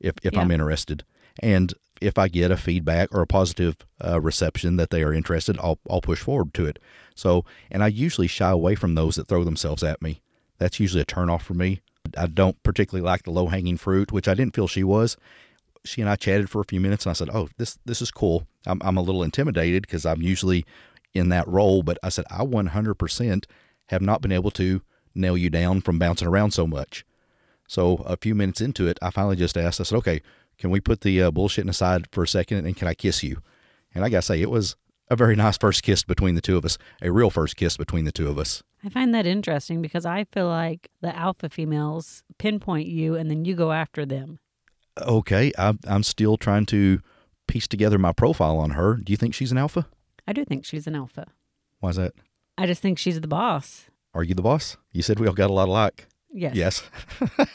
[0.00, 1.04] if, if I'm interested.
[1.40, 5.58] And if I get a feedback or a positive uh, reception that they are interested,
[5.60, 6.78] I'll, I'll push forward to it.
[7.14, 10.20] So, and I usually shy away from those that throw themselves at me.
[10.58, 11.80] That's usually a turnoff for me.
[12.16, 15.16] I don't particularly like the low hanging fruit, which I didn't feel she was.
[15.88, 18.10] She and I chatted for a few minutes, and I said, "Oh, this this is
[18.10, 20.66] cool." I'm I'm a little intimidated because I'm usually
[21.14, 23.44] in that role, but I said I 100%
[23.86, 24.82] have not been able to
[25.14, 27.06] nail you down from bouncing around so much.
[27.66, 29.80] So a few minutes into it, I finally just asked.
[29.80, 30.20] I said, "Okay,
[30.58, 33.40] can we put the uh, bullshitting aside for a second, and can I kiss you?"
[33.94, 34.76] And I gotta say, it was
[35.10, 38.04] a very nice first kiss between the two of us, a real first kiss between
[38.04, 38.62] the two of us.
[38.84, 43.46] I find that interesting because I feel like the alpha females pinpoint you and then
[43.46, 44.38] you go after them.
[45.02, 47.00] Okay, I'm I'm still trying to
[47.46, 48.96] piece together my profile on her.
[48.96, 49.86] Do you think she's an alpha?
[50.26, 51.26] I do think she's an alpha.
[51.80, 52.12] Why is that?
[52.56, 53.86] I just think she's the boss.
[54.14, 54.76] Are you the boss?
[54.92, 56.06] You said we all got a lot alike.
[56.30, 56.54] Yes.
[56.54, 56.82] Yes.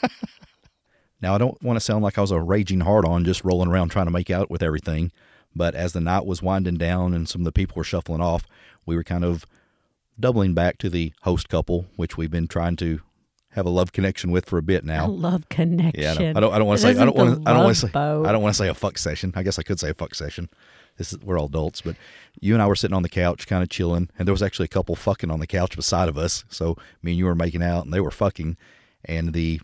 [1.20, 3.68] now, I don't want to sound like I was a raging hard on just rolling
[3.68, 5.12] around trying to make out with everything,
[5.54, 8.44] but as the night was winding down and some of the people were shuffling off,
[8.86, 9.46] we were kind of
[10.18, 13.00] doubling back to the host couple, which we've been trying to
[13.54, 15.06] have a love connection with for a bit now.
[15.06, 16.02] love connection.
[16.02, 17.80] Yeah, I don't, I don't, want to say, I don't want I don't want to
[17.86, 18.26] say, boat.
[18.26, 19.32] I don't want to say a fuck session.
[19.36, 20.48] I guess I could say a fuck session.
[20.96, 21.96] This is, we're all adults, but
[22.40, 24.66] you and I were sitting on the couch, kind of chilling, and there was actually
[24.66, 26.44] a couple fucking on the couch beside of us.
[26.48, 28.56] So me and you were making out, and they were fucking,
[29.04, 29.60] and the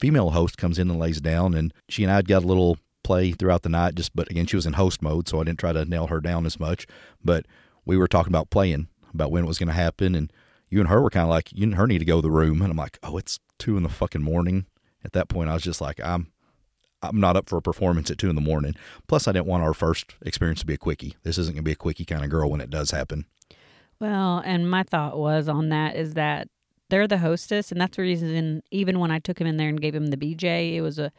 [0.00, 2.78] female host comes in and lays down, and she and I had got a little
[3.04, 3.94] play throughout the night.
[3.94, 6.20] Just, but again, she was in host mode, so I didn't try to nail her
[6.20, 6.86] down as much.
[7.24, 7.46] But
[7.84, 10.32] we were talking about playing, about when it was going to happen, and
[10.68, 12.30] you and her were kind of like, you and her need to go to the
[12.30, 14.66] room, and I'm like, oh, it's two in the fucking morning.
[15.04, 16.28] At that point, I was just like, I'm
[17.02, 18.74] I'm not up for a performance at two in the morning.
[19.06, 21.16] Plus, I didn't want our first experience to be a quickie.
[21.22, 23.26] This isn't going to be a quickie kind of girl when it does happen.
[24.00, 26.48] Well, and my thought was on that is that
[26.88, 28.62] they're the hostess, and that's the reason.
[28.70, 31.12] Even when I took him in there and gave him the BJ, it was a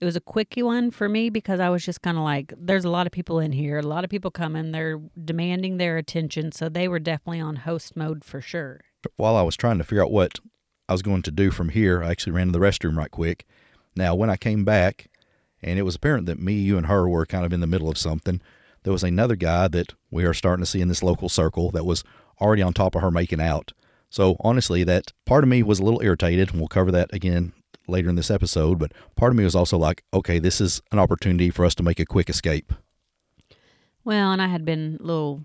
[0.00, 2.84] it was a quickie one for me because I was just kind of like, there's
[2.84, 6.52] a lot of people in here, a lot of people coming, they're demanding their attention,
[6.52, 8.80] so they were definitely on host mode for sure.
[9.16, 10.40] While I was trying to figure out what
[10.88, 13.46] I was going to do from here, I actually ran to the restroom right quick.
[13.96, 15.08] Now, when I came back,
[15.62, 17.88] and it was apparent that me, you, and her were kind of in the middle
[17.88, 18.40] of something,
[18.82, 21.86] there was another guy that we are starting to see in this local circle that
[21.86, 22.04] was
[22.40, 23.72] already on top of her making out.
[24.10, 27.52] So honestly, that part of me was a little irritated, and we'll cover that again
[27.86, 28.78] later in this episode.
[28.78, 31.82] But part of me was also like, okay, this is an opportunity for us to
[31.82, 32.72] make a quick escape.
[34.04, 35.44] Well, and I had been a little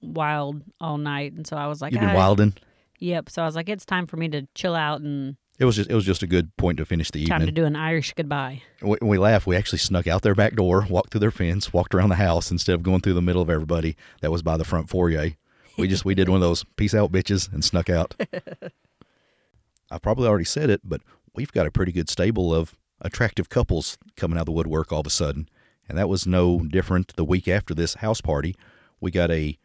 [0.00, 2.54] wild all night, and so I was like, You've been wilding.
[2.98, 3.30] Yep.
[3.30, 5.90] So I was like, it's time for me to chill out and It was just
[5.90, 7.38] it was just a good point to finish the evening.
[7.38, 8.62] time to do an Irish goodbye.
[8.82, 9.46] We, we laughed.
[9.46, 12.50] We actually snuck out their back door, walked through their fence, walked around the house
[12.50, 15.30] instead of going through the middle of everybody that was by the front foyer.
[15.78, 18.14] We just we did one of those peace out bitches and snuck out.
[19.90, 21.00] I probably already said it, but
[21.34, 25.00] we've got a pretty good stable of attractive couples coming out of the woodwork all
[25.00, 25.48] of a sudden,
[25.88, 27.14] and that was no different.
[27.16, 28.54] The week after this house party,
[29.00, 29.58] we got a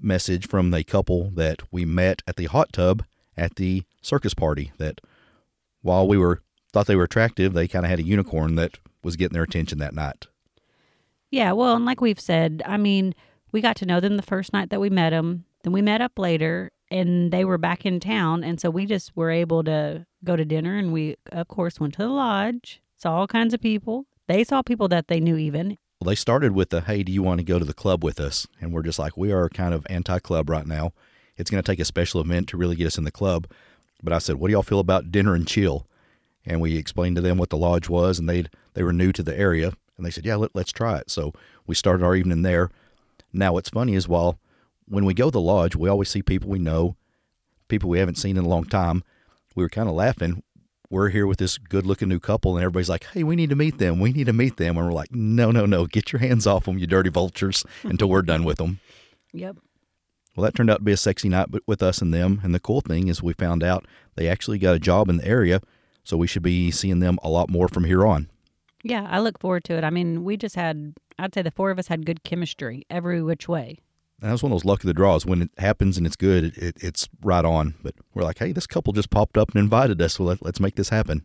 [0.00, 3.04] message from a couple that we met at the hot tub
[3.36, 4.72] at the circus party.
[4.78, 5.00] That
[5.82, 6.40] while we were
[6.72, 9.78] thought they were attractive, they kind of had a unicorn that was getting their attention
[9.78, 10.26] that night.
[11.30, 13.14] Yeah, well, and like we've said, I mean,
[13.52, 15.44] we got to know them the first night that we met them.
[15.62, 19.16] Then we met up later, and they were back in town, and so we just
[19.16, 23.16] were able to go to dinner, and we, of course, went to the lodge, saw
[23.16, 24.04] all kinds of people.
[24.28, 25.78] They saw people that they knew even.
[26.00, 28.20] Well, they started with the, hey, do you want to go to the club with
[28.20, 28.46] us?
[28.60, 30.92] And we're just like, we are kind of anti club right now.
[31.36, 33.46] It's going to take a special event to really get us in the club.
[34.02, 35.86] But I said, what do y'all feel about dinner and chill?
[36.44, 39.22] And we explained to them what the lodge was, and they they were new to
[39.22, 41.10] the area, and they said, yeah, let, let's try it.
[41.10, 41.32] So
[41.66, 42.70] we started our evening there.
[43.32, 44.38] Now, what's funny is while
[44.92, 46.96] when we go to the lodge, we always see people we know,
[47.68, 49.02] people we haven't seen in a long time.
[49.56, 50.42] We were kind of laughing.
[50.90, 53.56] We're here with this good looking new couple, and everybody's like, hey, we need to
[53.56, 54.00] meet them.
[54.00, 54.76] We need to meet them.
[54.76, 58.10] And we're like, no, no, no, get your hands off them, you dirty vultures, until
[58.10, 58.80] we're done with them.
[59.32, 59.56] Yep.
[60.36, 62.40] Well, that turned out to be a sexy night with us and them.
[62.42, 65.26] And the cool thing is, we found out they actually got a job in the
[65.26, 65.62] area,
[66.04, 68.28] so we should be seeing them a lot more from here on.
[68.82, 69.84] Yeah, I look forward to it.
[69.84, 73.22] I mean, we just had, I'd say the four of us had good chemistry every
[73.22, 73.78] which way.
[74.22, 75.26] And that was one of those luck of the draws.
[75.26, 77.74] When it happens and it's good, it, it, it's right on.
[77.82, 80.18] But we're like, hey, this couple just popped up and invited us.
[80.18, 81.24] Well, let, let's make this happen.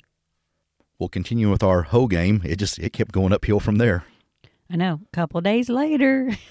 [0.98, 2.42] We'll continue with our hoe game.
[2.44, 4.06] It just it kept going uphill from there.
[4.70, 5.00] I know.
[5.06, 6.32] A couple days later.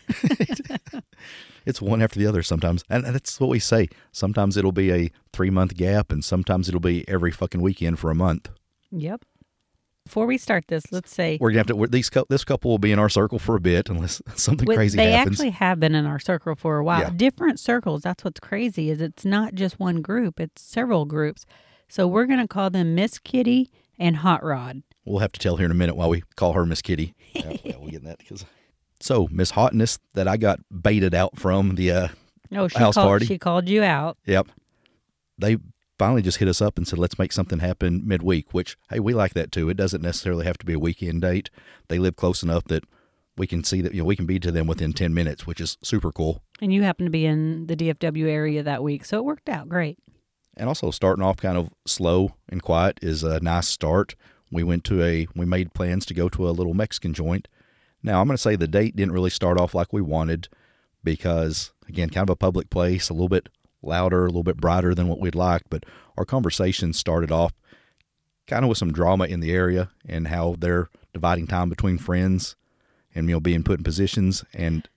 [1.67, 3.89] It's one after the other sometimes, and that's what we say.
[4.13, 8.09] Sometimes it'll be a three month gap, and sometimes it'll be every fucking weekend for
[8.09, 8.51] a month.
[8.93, 9.25] yep.
[10.07, 11.77] Before we start this, let's say We're gonna have to.
[11.77, 14.77] We're, these this couple will be in our circle for a bit unless something With-
[14.77, 15.39] crazy they happens.
[15.39, 17.01] They actually have been in our circle for a while.
[17.01, 17.11] Yeah.
[17.11, 18.03] Different circles.
[18.03, 21.45] That's what's crazy is it's not just one group; it's several groups.
[21.89, 24.83] So we're gonna call them Miss Kitty and Hot Rod.
[25.05, 27.15] We'll have to tell here in a minute why we call her Miss Kitty.
[27.33, 28.45] yeah, yeah, we'll get in that because.
[29.01, 32.09] So Miss Hotness that I got baited out from the uh,
[32.53, 33.27] Oh, she House called, party.
[33.27, 34.19] She called you out.
[34.27, 34.49] Yep.
[35.39, 35.59] They
[35.99, 39.15] finally just hit us up and said, let's make something happen midweek, which, hey, we
[39.15, 39.69] like that too.
[39.69, 41.51] It doesn't necessarily have to be a weekend date.
[41.89, 42.85] They live close enough that
[43.37, 45.61] we can see that, you know, we can be to them within 10 minutes, which
[45.61, 46.43] is super cool.
[46.61, 49.69] And you happen to be in the DFW area that week, so it worked out
[49.69, 49.99] great.
[50.57, 54.15] And also starting off kind of slow and quiet is a nice start.
[54.51, 57.49] We went to a, we made plans to go to a little Mexican joint.
[58.03, 60.49] Now, I'm going to say the date didn't really start off like we wanted
[61.05, 63.49] because, again, kind of a public place, a little bit
[63.87, 65.63] louder, a little bit brighter than what we'd like.
[65.71, 65.85] But
[66.17, 67.53] our conversation started off
[68.47, 72.57] kind of with some drama in the area and how they're dividing time between friends
[73.15, 74.45] and, you know, being put in positions.
[74.53, 74.89] And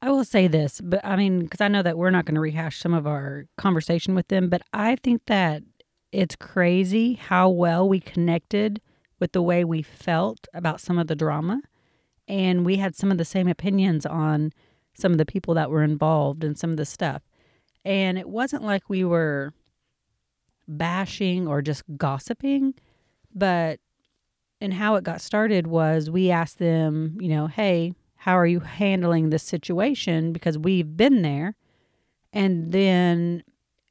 [0.00, 2.40] I will say this, but I mean, because I know that we're not going to
[2.40, 5.62] rehash some of our conversation with them, but I think that
[6.10, 8.80] it's crazy how well we connected
[9.18, 11.62] with the way we felt about some of the drama.
[12.28, 14.52] And we had some of the same opinions on
[14.94, 17.22] some of the people that were involved and some of the stuff.
[17.84, 19.52] And it wasn't like we were
[20.68, 22.74] bashing or just gossiping,
[23.34, 23.80] but
[24.60, 28.60] and how it got started was we asked them, you know, hey, how are you
[28.60, 30.32] handling this situation?
[30.32, 31.56] Because we've been there.
[32.32, 33.42] And then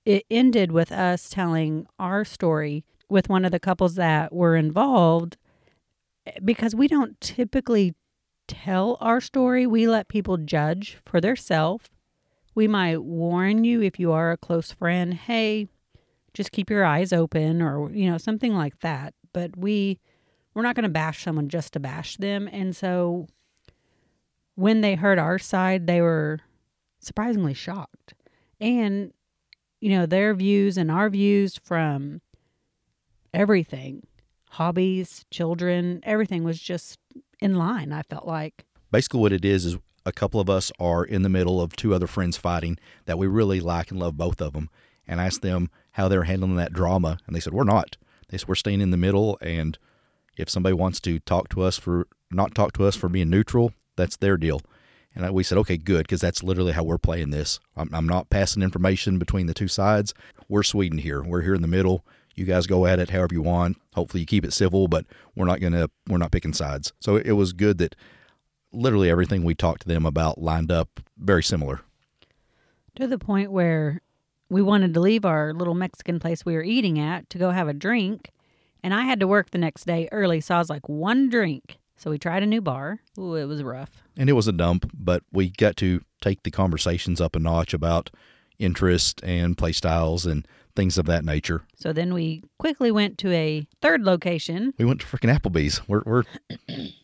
[0.06, 5.36] it ended with us telling our story with one of the couples that were involved
[6.44, 7.94] because we don't typically
[8.48, 9.68] tell our story.
[9.68, 11.89] We let people judge for themselves.
[12.56, 15.68] We might warn you if you are a close friend, hey,
[16.34, 19.14] just keep your eyes open or you know something like that.
[19.34, 19.99] But we
[20.54, 22.49] we're not going to bash someone just to bash them.
[22.52, 23.28] And so
[24.56, 26.39] when they heard our side, they were
[26.99, 28.14] surprisingly shocked.
[28.60, 29.14] And,
[29.80, 32.22] you know, their views and our views from
[33.34, 34.06] everything
[34.52, 36.99] hobbies, children, everything was just
[37.39, 38.66] in line, I felt like.
[38.91, 41.93] Basically, what it is is a couple of us are in the middle of two
[41.93, 44.70] other friends fighting that we really like and love both of them
[45.08, 47.18] and asked them how they're handling that drama.
[47.28, 47.97] And they said, We're not.
[48.30, 49.78] They said, We're staying in the middle and
[50.38, 53.74] if somebody wants to talk to us for not talk to us for being neutral,
[53.95, 54.62] that's their deal.
[55.14, 57.60] And we said, okay, good, because that's literally how we're playing this.
[57.76, 60.14] I'm, I'm, not passing information between the two sides.
[60.47, 61.22] We're Sweden here.
[61.22, 62.06] We're here in the middle.
[62.34, 63.78] You guys go at it however you want.
[63.93, 66.93] Hopefully, you keep it civil, but we're not gonna we're not picking sides.
[67.02, 67.93] So it was good that
[68.74, 71.82] literally everything we talked to them about lined up very similar.
[72.95, 74.01] To the point where
[74.49, 77.67] we wanted to leave our little Mexican place we were eating at to go have
[77.67, 78.32] a drink,
[78.84, 81.78] and I had to work the next day early, so I was like, one drink.
[81.95, 82.99] So we tried a new bar.
[83.19, 84.01] Ooh, it was rough.
[84.17, 87.74] And it was a dump, but we got to take the conversations up a notch
[87.74, 88.09] about
[88.57, 91.63] interest and play styles and things of that nature.
[91.76, 94.74] So then we quickly went to a third location.
[94.78, 95.88] We went to freaking Applebee's.
[95.88, 96.24] We're, we're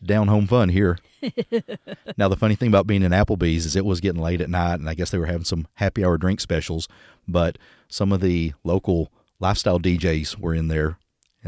[0.04, 0.98] down home fun here.
[2.16, 4.80] now, the funny thing about being in Applebee's is it was getting late at night,
[4.80, 6.88] and I guess they were having some happy hour drink specials,
[7.26, 7.58] but
[7.88, 9.10] some of the local
[9.40, 10.98] lifestyle DJs were in there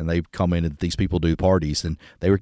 [0.00, 2.40] and they commented that these people do parties, and they were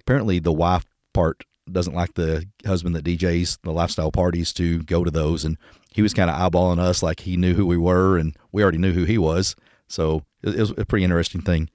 [0.00, 5.04] apparently the wife part doesn't like the husband that DJs the lifestyle parties to go
[5.04, 5.56] to those, and
[5.92, 8.78] he was kind of eyeballing us like he knew who we were, and we already
[8.78, 9.56] knew who he was.
[9.88, 11.70] So it, it was a pretty interesting thing.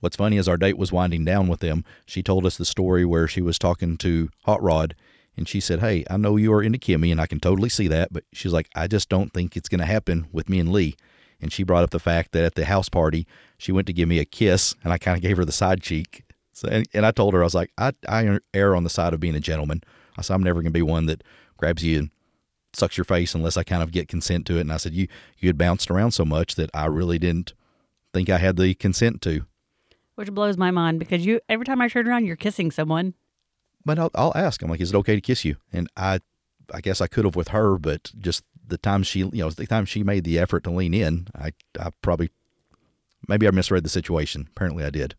[0.00, 1.84] What's funny is our date was winding down with them.
[2.06, 4.94] She told us the story where she was talking to Hot Rod,
[5.36, 7.88] and she said, "Hey, I know you are into Kimmy, and I can totally see
[7.88, 10.72] that, but she's like, I just don't think it's going to happen with me and
[10.72, 10.96] Lee."
[11.42, 13.26] and she brought up the fact that at the house party
[13.58, 15.82] she went to give me a kiss and I kind of gave her the side
[15.82, 16.22] cheek.
[16.52, 19.12] So and, and I told her I was like I I err on the side
[19.12, 19.82] of being a gentleman.
[20.16, 21.24] I said I'm never going to be one that
[21.58, 22.10] grabs you and
[22.74, 24.62] sucks your face unless I kind of get consent to it.
[24.62, 25.08] And I said you
[25.38, 27.54] you had bounced around so much that I really didn't
[28.12, 29.46] think I had the consent to.
[30.14, 33.14] Which blows my mind because you every time I turn around you're kissing someone.
[33.84, 34.62] But I'll, I'll ask.
[34.62, 35.56] I'm like, is it okay to kiss you?
[35.72, 36.20] And I
[36.72, 39.66] I guess I could have with her, but just the time she, you know, the
[39.66, 42.30] time she made the effort to lean in, I, I probably,
[43.28, 44.48] maybe I misread the situation.
[44.50, 45.14] Apparently I did.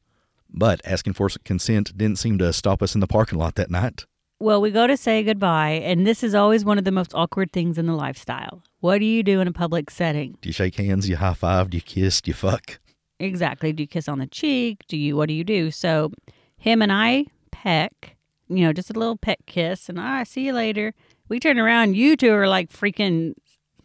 [0.50, 4.06] But asking for consent didn't seem to stop us in the parking lot that night.
[4.44, 7.54] Well, we go to say goodbye, and this is always one of the most awkward
[7.54, 8.62] things in the lifestyle.
[8.82, 10.38] What do you do in a public setting?
[10.42, 11.06] Do you shake hands?
[11.06, 11.70] Do you high five?
[11.70, 12.20] Do you kiss?
[12.20, 12.78] Do you fuck?
[13.22, 13.72] Exactly.
[13.72, 14.84] Do you kiss on the cheek?
[14.90, 15.72] Do you, what do you do?
[15.72, 16.12] So,
[16.58, 18.18] him and I peck,
[18.50, 20.94] you know, just a little peck kiss, and I ah, see you later.
[21.30, 23.36] We turn around, you two are like freaking,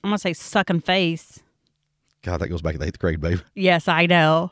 [0.03, 1.41] I'm gonna say sucking face.
[2.23, 3.39] God, that goes back to the eighth grade, babe.
[3.55, 4.51] Yes, I know.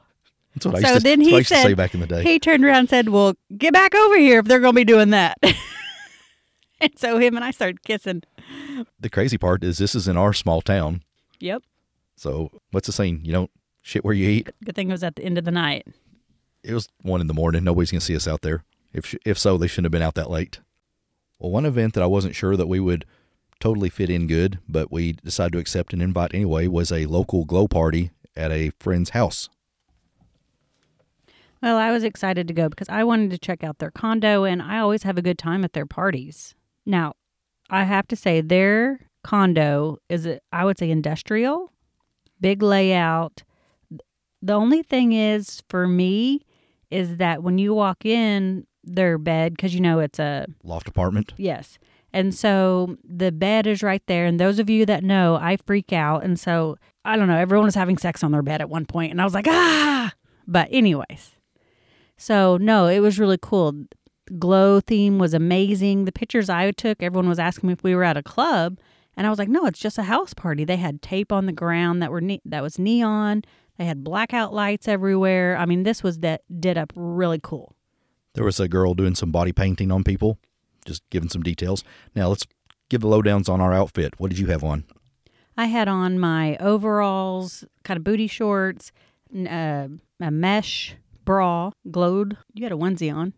[0.55, 2.23] That's what I used, so to, then he said, say back in the day.
[2.23, 4.85] He turned around and said, "Well, get back over here if they're going to be
[4.85, 5.37] doing that."
[6.81, 8.23] and so him and I started kissing.
[9.01, 11.03] The crazy part is this is in our small town.
[11.41, 11.63] Yep.
[12.17, 13.21] So what's the saying?
[13.25, 13.51] You don't
[13.83, 14.51] shit where you eat.
[14.65, 15.87] Good thing it was at the end of the night.
[16.63, 17.65] It was one in the morning.
[17.65, 18.65] Nobody's gonna see us out there.
[18.93, 20.61] If if so, they shouldn't have been out that late.
[21.39, 23.05] Well, one event that I wasn't sure that we would
[23.61, 27.45] totally fit in good, but we decided to accept an invite anyway, was a local
[27.45, 29.49] glow party at a friend's house.
[31.63, 34.61] Well, I was excited to go because I wanted to check out their condo and
[34.61, 36.55] I always have a good time at their parties.
[36.87, 37.15] Now,
[37.69, 41.73] I have to say their condo is I would say industrial,
[42.41, 43.43] big layout.
[44.41, 46.43] The only thing is for me
[46.91, 51.33] is that when you walk in, their bed because you know it's a loft apartment.
[51.37, 51.79] Yes.
[52.13, 54.25] And so the bed is right there.
[54.27, 56.25] And those of you that know, I freak out.
[56.25, 59.13] And so I don't know, everyone was having sex on their bed at one point,
[59.13, 60.13] and I was like, ah.
[60.49, 61.37] But, anyways,
[62.17, 63.85] so no, it was really cool.
[64.39, 66.05] Glow theme was amazing.
[66.05, 68.79] The pictures I took, everyone was asking me if we were at a club,
[69.17, 71.53] and I was like, "No, it's just a house party." They had tape on the
[71.53, 73.43] ground that were ne- that was neon.
[73.79, 75.57] They had blackout lights everywhere.
[75.57, 77.75] I mean, this was that did up really cool.
[78.35, 80.39] There was a girl doing some body painting on people,
[80.85, 81.85] just giving some details.
[82.15, 82.47] Now let's
[82.89, 84.15] give the lowdowns on our outfit.
[84.19, 84.85] What did you have on?
[85.57, 88.93] I had on my overalls, kind of booty shorts,
[89.35, 89.89] uh,
[90.21, 92.37] a mesh bra, glowed.
[92.55, 93.33] You had a onesie on.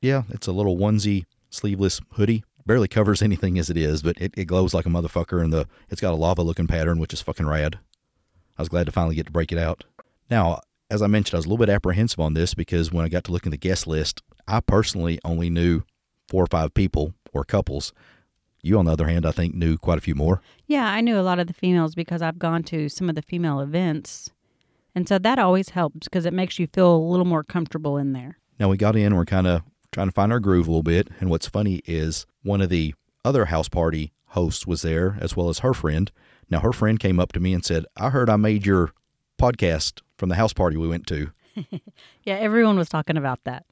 [0.00, 2.44] Yeah, it's a little onesie sleeveless hoodie.
[2.66, 5.66] Barely covers anything as it is, but it, it glows like a motherfucker and the
[5.88, 7.78] it's got a lava looking pattern, which is fucking rad.
[8.56, 9.84] I was glad to finally get to break it out.
[10.30, 13.08] Now, as I mentioned, I was a little bit apprehensive on this because when I
[13.08, 15.82] got to look at the guest list, I personally only knew
[16.28, 17.92] four or five people or couples.
[18.62, 20.42] You, on the other hand, I think knew quite a few more.
[20.66, 23.22] Yeah, I knew a lot of the females because I've gone to some of the
[23.22, 24.30] female events.
[24.94, 28.12] And so that always helps because it makes you feel a little more comfortable in
[28.12, 28.38] there.
[28.58, 29.62] Now we got in, we're kind of
[29.92, 31.08] trying to find our groove a little bit.
[31.20, 35.48] And what's funny is one of the other house party hosts was there, as well
[35.48, 36.10] as her friend.
[36.48, 38.92] Now her friend came up to me and said, I heard I made your
[39.40, 41.32] podcast from the house party we went to.
[42.24, 43.64] Yeah, everyone was talking about that.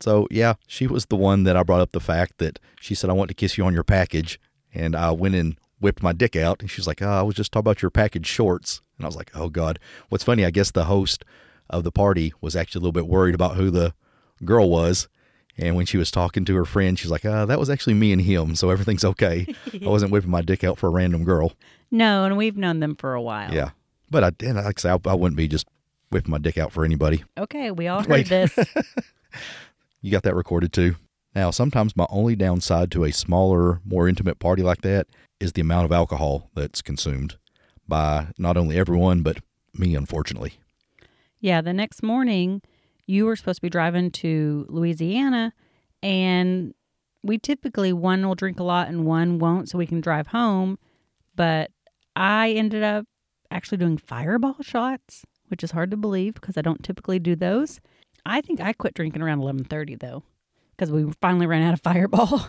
[0.00, 3.10] So yeah, she was the one that I brought up the fact that she said
[3.10, 4.40] I want to kiss you on your package,
[4.74, 7.52] and I went and whipped my dick out, and she's like, "Oh, I was just
[7.52, 10.70] talking about your package shorts," and I was like, "Oh God." What's funny, I guess
[10.70, 11.24] the host
[11.68, 13.92] of the party was actually a little bit worried about who the
[14.44, 15.08] girl was,
[15.58, 18.12] and when she was talking to her friend, she's like, "Ah, that was actually me
[18.12, 19.46] and him, so everything's okay.
[19.74, 21.52] I wasn't whipping my dick out for a random girl."
[21.90, 23.52] No, and we've known them for a while.
[23.52, 23.70] Yeah,
[24.10, 24.54] but I did.
[24.54, 25.66] Like I say, I, I wouldn't be just
[26.10, 27.24] whipping my dick out for anybody.
[27.38, 28.28] Okay, we all heard Wait.
[28.28, 28.58] this.
[30.02, 30.96] You got that recorded too.
[31.34, 35.06] Now, sometimes my only downside to a smaller, more intimate party like that
[35.38, 37.36] is the amount of alcohol that's consumed
[37.86, 39.38] by not only everyone, but
[39.74, 40.54] me, unfortunately.
[41.38, 42.62] Yeah, the next morning
[43.10, 45.52] you were supposed to be driving to Louisiana
[46.02, 46.72] and
[47.22, 50.78] we typically one will drink a lot and one won't so we can drive home,
[51.34, 51.70] but
[52.16, 53.04] I ended up
[53.50, 57.80] actually doing fireball shots, which is hard to believe because I don't typically do those.
[58.24, 60.22] I think I quit drinking around 11:30 though
[60.76, 62.48] because we finally ran out of fireball.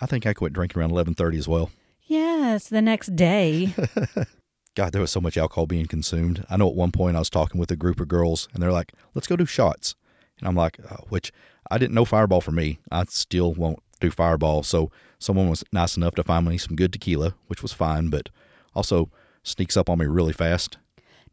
[0.00, 1.70] I think I quit drinking around 11:30 as well.
[2.02, 3.74] yes, the next day.
[4.74, 6.44] God, there was so much alcohol being consumed.
[6.50, 8.72] I know at one point I was talking with a group of girls, and they're
[8.72, 9.94] like, "Let's go do shots,"
[10.38, 11.32] and I'm like, uh, "Which
[11.70, 12.78] I didn't know Fireball for me.
[12.90, 16.92] I still won't do Fireball." So someone was nice enough to find me some good
[16.92, 18.30] tequila, which was fine, but
[18.74, 19.10] also
[19.42, 20.78] sneaks up on me really fast.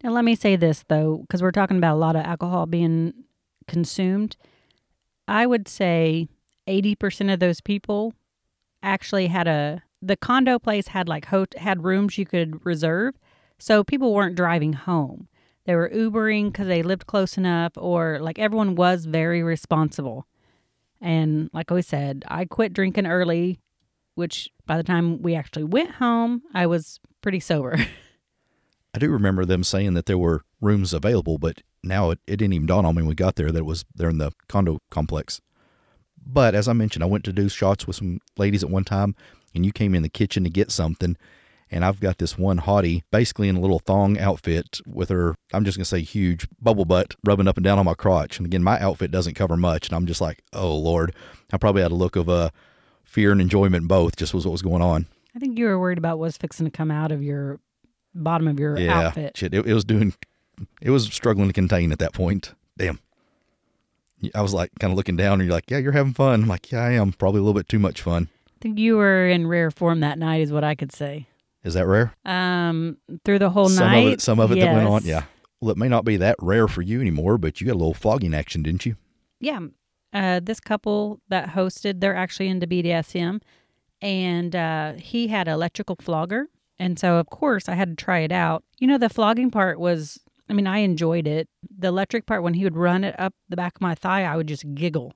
[0.03, 3.13] Now, let me say this though, because we're talking about a lot of alcohol being
[3.67, 4.35] consumed.
[5.27, 6.27] I would say
[6.67, 8.13] 80% of those people
[8.83, 13.15] actually had a, the condo place had like, hot, had rooms you could reserve.
[13.61, 15.27] So people weren't driving home.
[15.65, 20.25] They were Ubering because they lived close enough, or like everyone was very responsible.
[20.99, 23.59] And like I said, I quit drinking early,
[24.15, 27.77] which by the time we actually went home, I was pretty sober.
[28.95, 32.53] I do remember them saying that there were rooms available, but now it, it didn't
[32.53, 34.79] even dawn on me when we got there that it was there in the condo
[34.89, 35.39] complex.
[36.25, 39.15] But as I mentioned, I went to do shots with some ladies at one time,
[39.53, 41.15] and you came in the kitchen to get something.
[41.73, 45.63] And I've got this one hottie basically in a little thong outfit with her, I'm
[45.63, 48.37] just going to say huge bubble butt rubbing up and down on my crotch.
[48.37, 49.87] And again, my outfit doesn't cover much.
[49.87, 51.15] And I'm just like, oh, Lord.
[51.53, 52.49] I probably had a look of uh,
[53.03, 55.07] fear and enjoyment both, just was what was going on.
[55.33, 57.59] I think you were worried about what's fixing to come out of your
[58.13, 59.37] bottom of your yeah, outfit.
[59.37, 60.13] shit, it, it was doing,
[60.81, 62.53] it was struggling to contain at that point.
[62.77, 62.99] Damn.
[64.35, 66.47] I was like kind of looking down, and you're like, "Yeah, you're having fun." I'm
[66.47, 67.11] like, "Yeah, I am.
[67.11, 70.19] Probably a little bit too much fun." I think you were in rare form that
[70.19, 71.27] night, is what I could say.
[71.63, 72.13] Is that rare?
[72.25, 75.03] Um, through the whole some night, of it, some of it that went on.
[75.03, 75.23] Yeah.
[75.59, 77.93] Well, it may not be that rare for you anymore, but you got a little
[77.93, 78.95] flogging action, didn't you?
[79.39, 79.59] yeah.
[80.13, 83.41] Uh, this couple that hosted, they're actually into BDSM,
[84.01, 86.47] and uh, he had an electrical flogger,
[86.77, 88.65] and so of course I had to try it out.
[88.77, 91.47] You know, the flogging part was, I mean, I enjoyed it.
[91.77, 94.35] The electric part, when he would run it up the back of my thigh, I
[94.35, 95.13] would just giggle.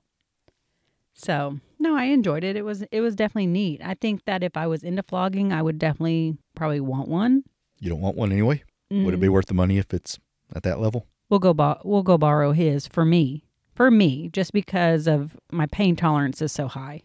[1.12, 2.56] So no, I enjoyed it.
[2.56, 3.80] It was it was definitely neat.
[3.84, 7.44] I think that if I was into flogging, I would definitely probably want one.
[7.78, 8.62] You don't want one anyway.
[8.90, 9.32] Would it be mm.
[9.32, 10.18] worth the money if it's
[10.54, 11.06] at that level?
[11.28, 13.44] We'll go bo- we'll go borrow his for me.
[13.74, 17.02] For me, just because of my pain tolerance is so high.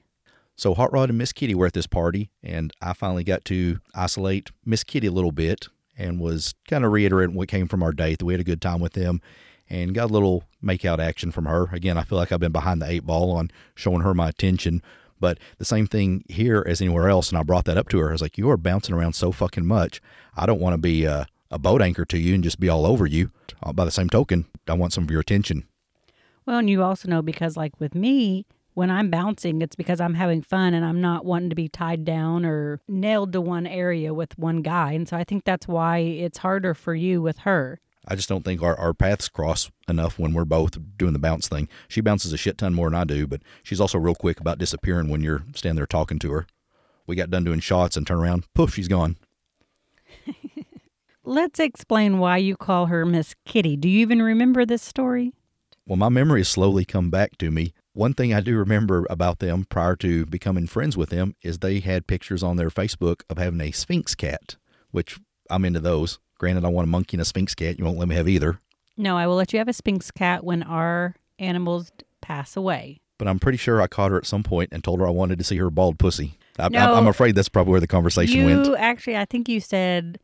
[0.55, 3.79] So Hot Rod and Miss Kitty were at this party, and I finally got to
[3.95, 5.67] isolate Miss Kitty a little bit
[5.97, 8.61] and was kind of reiterating what came from our date that we had a good
[8.61, 9.21] time with them
[9.71, 11.69] and got a little make out action from her.
[11.71, 14.83] Again, I feel like I've been behind the eight ball on showing her my attention.
[15.19, 18.09] But the same thing here as anywhere else, and I brought that up to her.
[18.09, 20.01] I was like, "You are bouncing around so fucking much.
[20.35, 22.85] I don't want to be a, a boat anchor to you and just be all
[22.85, 23.31] over you.
[23.63, 25.65] Uh, by the same token, I want some of your attention."
[26.45, 30.15] Well, and you also know because like with me, when I'm bouncing, it's because I'm
[30.15, 34.13] having fun and I'm not wanting to be tied down or nailed to one area
[34.13, 34.93] with one guy.
[34.93, 37.79] And so I think that's why it's harder for you with her.
[38.07, 41.47] I just don't think our, our paths cross enough when we're both doing the bounce
[41.47, 41.69] thing.
[41.87, 44.57] She bounces a shit ton more than I do, but she's also real quick about
[44.57, 46.47] disappearing when you're standing there talking to her.
[47.05, 49.17] We got done doing shots and turn around, poof, she's gone.
[51.23, 53.77] Let's explain why you call her Miss Kitty.
[53.77, 55.33] Do you even remember this story?
[55.85, 57.73] Well, my memory has slowly come back to me.
[57.93, 61.79] One thing I do remember about them prior to becoming friends with them is they
[61.79, 64.55] had pictures on their Facebook of having a Sphynx cat,
[64.91, 66.19] which I'm into those.
[66.41, 67.77] Granted, I want a monkey and a Sphynx cat.
[67.77, 68.57] You won't let me have either.
[68.97, 72.99] No, I will let you have a Sphynx cat when our animals pass away.
[73.19, 75.37] But I'm pretty sure I caught her at some point and told her I wanted
[75.37, 76.39] to see her bald pussy.
[76.57, 76.79] I, No.
[76.79, 78.75] I, I'm afraid that's probably where the conversation you went.
[78.79, 80.19] actually, I think you said,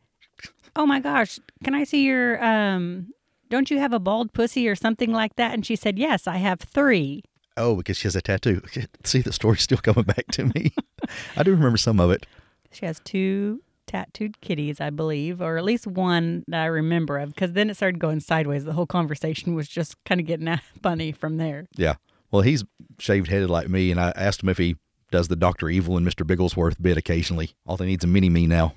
[0.74, 3.14] "Oh my gosh, can I see your um?
[3.48, 6.38] Don't you have a bald pussy or something like that?" And she said, "Yes, I
[6.38, 7.22] have three.
[7.56, 8.60] Oh, because she has a tattoo.
[9.04, 10.72] See, the story's still coming back to me.
[11.36, 12.26] I do remember some of it.
[12.72, 17.34] She has two tattooed kitties, I believe, or at least one that I remember of.
[17.34, 18.64] Because then it started going sideways.
[18.64, 20.48] The whole conversation was just kind of getting
[20.80, 21.66] funny from there.
[21.76, 21.94] Yeah.
[22.30, 22.64] Well, he's
[22.98, 24.76] shaved headed like me, and I asked him if he
[25.10, 26.26] does the Doctor Evil and Mr.
[26.26, 27.50] Bigglesworth bit occasionally.
[27.66, 28.74] All they need's a mini me now.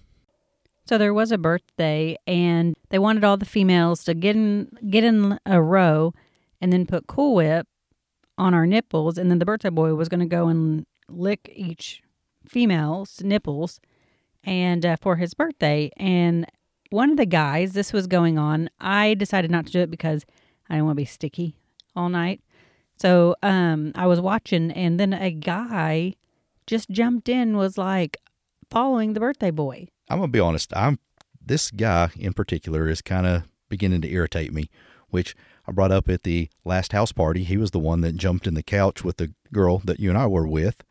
[0.86, 5.04] So there was a birthday, and they wanted all the females to get in get
[5.04, 6.14] in a row,
[6.60, 7.68] and then put Cool Whip
[8.38, 12.02] on our nipples, and then the birthday boy was going to go and lick each
[12.48, 13.80] female's nipples,
[14.44, 15.92] and uh, for his birthday.
[15.98, 16.46] And
[16.90, 18.70] one of the guys, this was going on.
[18.80, 20.26] I decided not to do it because
[20.70, 21.56] I didn't want to be sticky
[21.96, 22.42] all night.
[23.02, 26.14] So um, I was watching, and then a guy
[26.68, 28.18] just jumped in, was like
[28.70, 29.88] following the birthday boy.
[30.10, 30.72] I'm gonna be honest.
[30.76, 31.00] I'm
[31.44, 34.70] this guy in particular is kind of beginning to irritate me,
[35.10, 35.36] which
[35.68, 37.44] I brought up at the last house party.
[37.44, 40.18] He was the one that jumped in the couch with the girl that you and
[40.18, 40.84] I were with,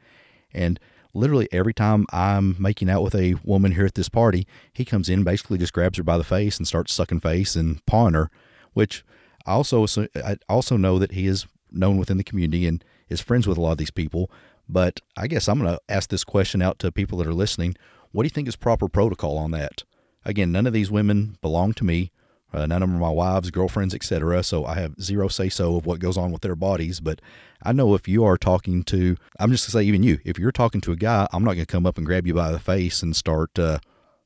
[0.52, 0.80] and
[1.14, 5.08] literally every time I'm making out with a woman here at this party, he comes
[5.08, 8.30] in, basically just grabs her by the face and starts sucking face and pawing her,
[8.72, 9.04] which
[9.46, 9.86] I also
[10.16, 13.60] I also know that he is known within the community and is friends with a
[13.60, 14.30] lot of these people.
[14.68, 17.74] But I guess I'm going to ask this question out to people that are listening.
[18.12, 19.82] What do you think is proper protocol on that?
[20.24, 22.12] Again, none of these women belong to me.
[22.52, 24.42] Uh, none of them are my wives, girlfriends, etc.
[24.42, 27.00] So I have zero say so of what goes on with their bodies.
[27.00, 27.20] But
[27.62, 30.38] I know if you are talking to, I'm just going to say, even you, if
[30.38, 32.50] you're talking to a guy, I'm not going to come up and grab you by
[32.50, 33.78] the face and start uh,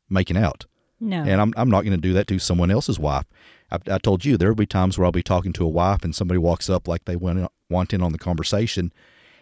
[0.08, 0.66] making out.
[1.00, 1.22] No.
[1.22, 3.26] And I'm, I'm not going to do that to someone else's wife.
[3.70, 6.04] I, I told you there will be times where I'll be talking to a wife
[6.04, 8.92] and somebody walks up like they want, want in on the conversation.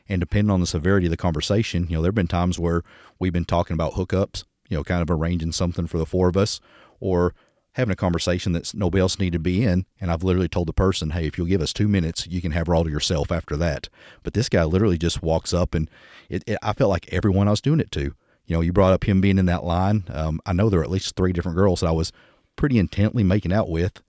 [0.09, 2.83] And depending on the severity of the conversation, you know, there have been times where
[3.21, 6.37] we've been talking about hookups, you know, kind of arranging something for the four of
[6.37, 6.61] us
[6.99, 7.35] or
[7.75, 9.87] having a conversation that nobody else needed to be in.
[10.01, 12.53] And I've literally told the person, hey, if you'll give us two minutes, you can
[12.53, 13.89] have her all to yourself after that.
[14.23, 15.89] But this guy literally just walks up and
[16.29, 18.15] it, it, I felt like everyone I was doing it to.
[18.47, 20.05] You know, you brought up him being in that line.
[20.09, 22.13] Um, I know there are at least three different girls that I was
[22.57, 24.03] pretty intently making out with.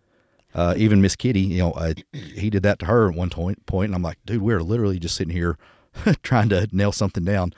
[0.54, 3.66] Uh, even Miss Kitty, you know, uh, he did that to her at one point,
[3.66, 5.58] point, and I'm like, dude, we're literally just sitting here
[6.24, 7.54] trying to nail something down.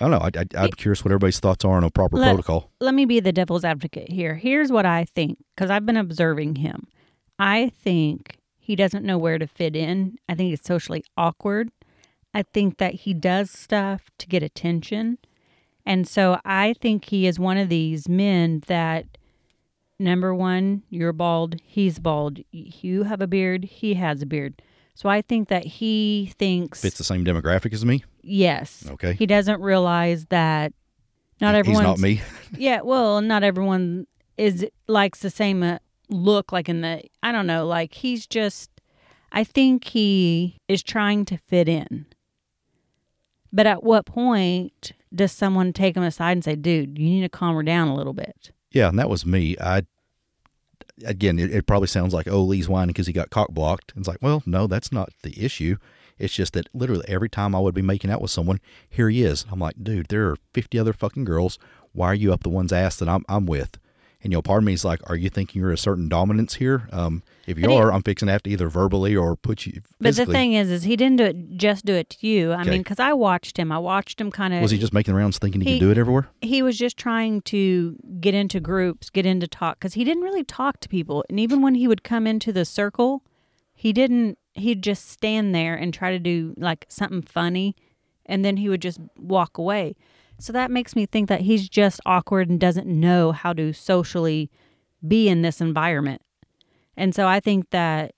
[0.00, 0.18] I don't know.
[0.18, 0.30] I,
[0.60, 2.70] I, I'm curious what everybody's thoughts are on a proper Let- protocol.
[2.80, 4.34] let me be the devil's advocate here.
[4.36, 6.86] Here's what I think because I've been observing him.
[7.38, 10.18] I think he doesn't know where to fit in.
[10.28, 11.70] I think it's socially awkward.
[12.34, 15.18] I think that he does stuff to get attention.
[15.86, 19.06] And so I think he is one of these men that
[19.98, 22.40] number one, you're bald, he's bald.
[22.52, 24.60] You have a beard, he has a beard.
[24.94, 28.04] So I think that he thinks Fits the same demographic as me.
[28.28, 28.84] Yes.
[28.90, 29.14] Okay.
[29.14, 30.72] He doesn't realize that
[31.40, 31.84] not everyone.
[31.84, 32.22] He's not me.
[32.58, 34.06] yeah, well, not everyone
[34.36, 38.70] is likes the same uh, look like in the I don't know, like he's just
[39.32, 42.06] I think he is trying to fit in.
[43.52, 47.28] But at what point does someone take him aside and say, "Dude, you need to
[47.28, 48.50] calm her down a little bit"?
[48.72, 49.56] Yeah, and that was me.
[49.60, 49.82] I
[51.04, 53.92] again, it, it probably sounds like oh Lee's whining because he got cock blocked.
[53.96, 55.76] It's like, well, no, that's not the issue.
[56.18, 59.22] It's just that literally every time I would be making out with someone, here he
[59.22, 59.46] is.
[59.50, 61.58] I'm like, dude, there are 50 other fucking girls.
[61.92, 63.78] Why are you up the one's ass that I'm I'm with?
[64.20, 66.54] And you know, part of me is like, are you thinking you're a certain dominance
[66.54, 66.88] here?
[66.90, 69.80] Um, if you But are, I'm fixing to have to either verbally or put you.
[70.00, 72.50] But the thing is, is he didn't do it just do it to you.
[72.50, 72.70] I Okay.
[72.70, 73.70] mean, because I watched him.
[73.70, 74.60] I watched him kind of.
[74.60, 76.28] was he just making rounds thinking he, He- could do it everywhere?
[76.42, 80.42] he was just trying to get into groups, get into talk because he didn't really
[80.44, 81.24] talk to people.
[81.30, 83.22] And even when he would come into the circle,
[83.78, 84.38] he didn't.
[84.54, 87.76] He'd just stand there and try to do like something funny,
[88.26, 89.94] and then he would just walk away.
[90.40, 94.50] So that makes me think that he's just awkward and doesn't know how to socially
[95.06, 96.22] be in this environment.
[96.96, 98.16] And so I think that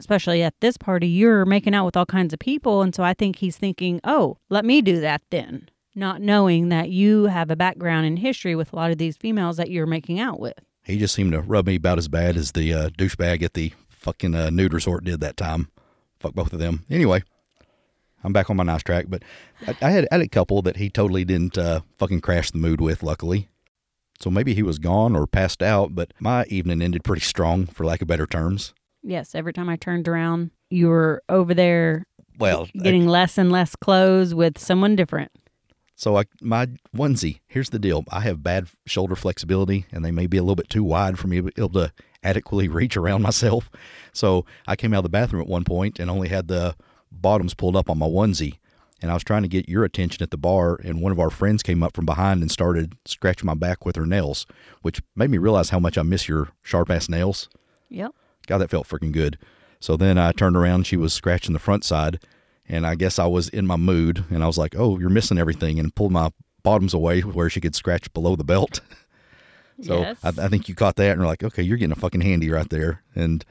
[0.00, 2.80] especially at this party, you're making out with all kinds of people.
[2.80, 6.88] And so I think he's thinking, oh, let me do that then, not knowing that
[6.88, 10.18] you have a background in history with a lot of these females that you're making
[10.18, 10.58] out with.
[10.82, 13.72] He just seemed to rub me about as bad as the uh, douchebag at the
[14.02, 15.68] fucking uh, nude resort did that time.
[16.20, 16.84] Fuck both of them.
[16.90, 17.22] Anyway,
[18.24, 19.22] I'm back on my nice track, but
[19.66, 22.58] I, I had, I had a couple that he totally didn't uh, fucking crash the
[22.58, 23.48] mood with, luckily.
[24.20, 27.84] So maybe he was gone or passed out, but my evening ended pretty strong, for
[27.84, 28.72] lack of better terms.
[29.02, 32.04] Yes, every time I turned around, you were over there
[32.38, 35.32] Well, I- getting less and less clothes with someone different.
[35.96, 37.40] So I my onesie.
[37.46, 38.04] Here's the deal.
[38.10, 41.28] I have bad shoulder flexibility, and they may be a little bit too wide for
[41.28, 41.92] me to be able to
[42.22, 43.70] adequately reach around myself.
[44.12, 46.74] So I came out of the bathroom at one point and only had the
[47.10, 48.58] bottoms pulled up on my onesie.
[49.00, 51.28] And I was trying to get your attention at the bar, and one of our
[51.28, 54.46] friends came up from behind and started scratching my back with her nails,
[54.82, 57.48] which made me realize how much I miss your sharp ass nails.
[57.88, 58.12] Yep.
[58.46, 59.38] God, that felt freaking good.
[59.80, 62.20] So then I turned around, she was scratching the front side,
[62.68, 65.36] and I guess I was in my mood, and I was like, "Oh, you're missing
[65.36, 66.30] everything," and pulled my
[66.62, 68.80] bottoms away where she could scratch below the belt.
[69.82, 70.18] so Yes.
[70.22, 72.50] I, I think you caught that, and you're like, "Okay, you're getting a fucking handy
[72.50, 73.44] right there." And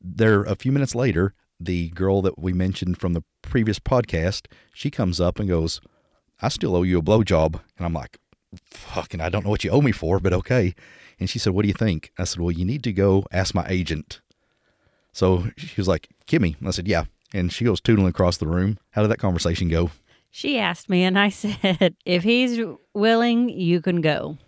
[0.00, 4.90] there, a few minutes later, the girl that we mentioned from the previous podcast, she
[4.90, 5.80] comes up and goes,
[6.40, 8.18] "I still owe you a blowjob," and I'm like,
[8.70, 10.74] "Fucking, I don't know what you owe me for, but okay."
[11.20, 13.54] And she said, "What do you think?" I said, "Well, you need to go ask
[13.54, 14.20] my agent."
[15.14, 16.56] So she was like, Kimmy.
[16.66, 17.04] I said, yeah.
[17.32, 18.78] And she goes tootling across the room.
[18.90, 19.90] How did that conversation go?
[20.30, 22.60] She asked me, and I said, if he's
[22.92, 24.38] willing, you can go.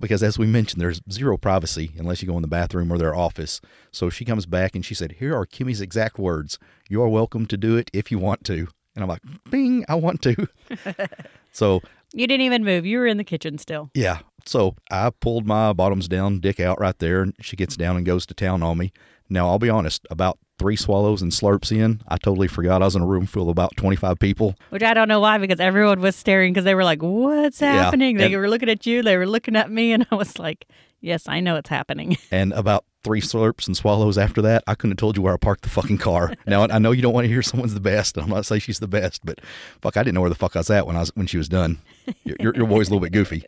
[0.00, 3.14] Because as we mentioned, there's zero privacy unless you go in the bathroom or their
[3.14, 3.60] office.
[3.92, 6.58] So she comes back and she said, Here are Kimmy's exact words.
[6.88, 8.68] You are welcome to do it if you want to.
[8.94, 10.48] And I'm like, Bing, I want to.
[11.52, 11.80] so
[12.12, 12.86] You didn't even move.
[12.86, 13.90] You were in the kitchen still.
[13.94, 14.20] Yeah.
[14.46, 18.06] So I pulled my bottoms down, dick out right there, and she gets down and
[18.06, 18.92] goes to town on me.
[19.28, 22.94] Now, I'll be honest, about three swallows and slurps in, I totally forgot I was
[22.94, 24.54] in a room full of about 25 people.
[24.68, 27.72] Which I don't know why, because everyone was staring because they were like, What's Yeah,
[27.84, 28.18] happening?
[28.18, 30.66] they and- were looking at you, they were looking at me, and I was like,
[31.00, 32.16] Yes, I know it's happening.
[32.30, 35.38] And about three slurps and swallows after that, I couldn't have told you where I
[35.38, 36.34] parked the fucking car.
[36.46, 38.60] now, I know you don't want to hear someone's the best, and I'm not saying
[38.60, 39.40] she's the best, but
[39.80, 41.38] fuck, I didn't know where the fuck I was at when I was when she
[41.38, 41.78] was done.
[42.24, 43.44] Your, your, your boy's a little bit goofy.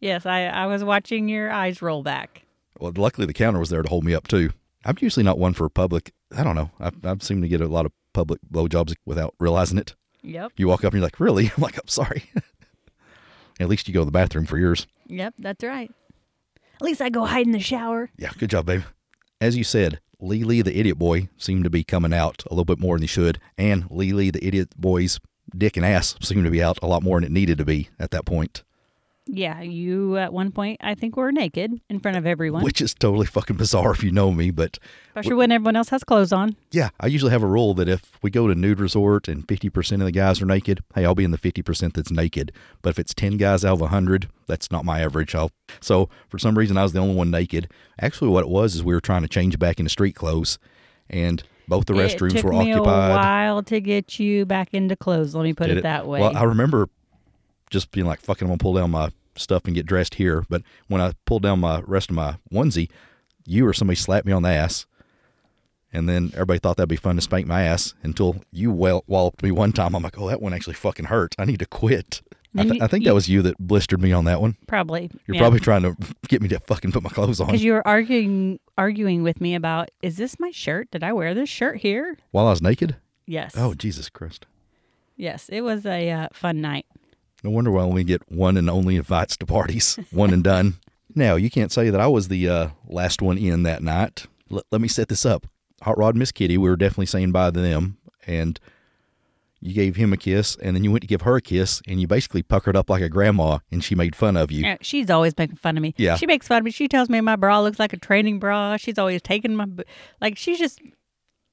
[0.00, 2.42] yes, I, I was watching your eyes roll back.
[2.80, 4.50] Well, luckily the counter was there to hold me up too.
[4.88, 6.12] I'm usually not one for public.
[6.34, 6.70] I don't know.
[6.80, 9.94] I've, I've seemed to get a lot of public blowjobs without realizing it.
[10.22, 10.52] Yep.
[10.56, 11.52] You walk up and you're like, really?
[11.56, 12.24] I'm like, I'm sorry.
[13.60, 14.86] At least you go to the bathroom for yours.
[15.06, 15.92] Yep, that's right.
[16.76, 18.08] At least I go hide in the shower.
[18.16, 18.82] Yeah, good job, babe.
[19.42, 22.64] As you said, Lee Lee the idiot boy seemed to be coming out a little
[22.64, 25.20] bit more than he should, and Lee Lee the idiot boy's
[25.56, 27.88] dick and ass seemed to be out a lot more than it needed to be
[27.98, 28.62] at that point,
[29.28, 32.94] Yeah, you at one point I think were naked in front of everyone, which is
[32.94, 34.50] totally fucking bizarre if you know me.
[34.50, 36.56] But especially when everyone else has clothes on.
[36.70, 39.92] yeah, I usually have a rule that if we go to nude resort and 50%
[39.92, 42.52] of the guys are naked, hey, I'll be in the 50% that's naked.
[42.82, 45.34] But if it's 10 guys out of 100, that's not my average.
[45.34, 45.50] I'll,
[45.80, 47.70] so for some reason, I was the only one naked.
[48.00, 50.58] Actually, what it was is we were trying to change back into street clothes,
[51.10, 53.10] and both the restrooms it took were me occupied.
[53.10, 55.34] a while to get you back into clothes.
[55.34, 56.20] Let me put Did it, that way.
[56.20, 56.88] Well, I remember
[57.70, 60.44] just being like, fucking, I'm to pull down my stuff and get dressed here.
[60.48, 62.90] But when I pulled down my rest of my onesie,
[63.46, 64.86] you or somebody slapped me on the ass.
[65.90, 69.42] And then everybody thought that'd be fun to spank my ass until you well walloped
[69.42, 69.94] me one time.
[69.94, 71.34] I'm like, oh, that one actually fucking hurt.
[71.38, 72.20] I need to quit.
[72.56, 74.56] I, th- I think that was you that blistered me on that one.
[74.66, 75.10] probably.
[75.26, 75.94] You're probably trying to
[76.28, 79.54] get me to fucking put my clothes on because you were arguing arguing with me
[79.54, 80.90] about is this my shirt?
[80.90, 82.16] Did I wear this shirt here?
[82.30, 82.96] while I was naked.
[83.26, 83.54] Yes.
[83.56, 84.46] Oh, Jesus Christ.
[85.16, 85.48] yes.
[85.50, 86.86] It was a uh, fun night.
[87.48, 90.74] No wonder why I only get one and only invites to parties, one and done.
[91.14, 94.26] Now, you can't say that I was the uh, last one in that night.
[94.52, 95.46] L- let me set this up.
[95.80, 97.96] Hot Rod and Miss Kitty, we were definitely saying bye to them,
[98.26, 98.60] and
[99.60, 101.98] you gave him a kiss, and then you went to give her a kiss, and
[101.98, 104.66] you basically puckered up like a grandma, and she made fun of you.
[104.66, 105.94] Uh, She's always making fun of me.
[105.96, 106.16] Yeah.
[106.16, 106.70] She makes fun of me.
[106.70, 108.76] She tells me my bra looks like a training bra.
[108.76, 109.66] She's always taking my,
[110.20, 110.78] like, she's just,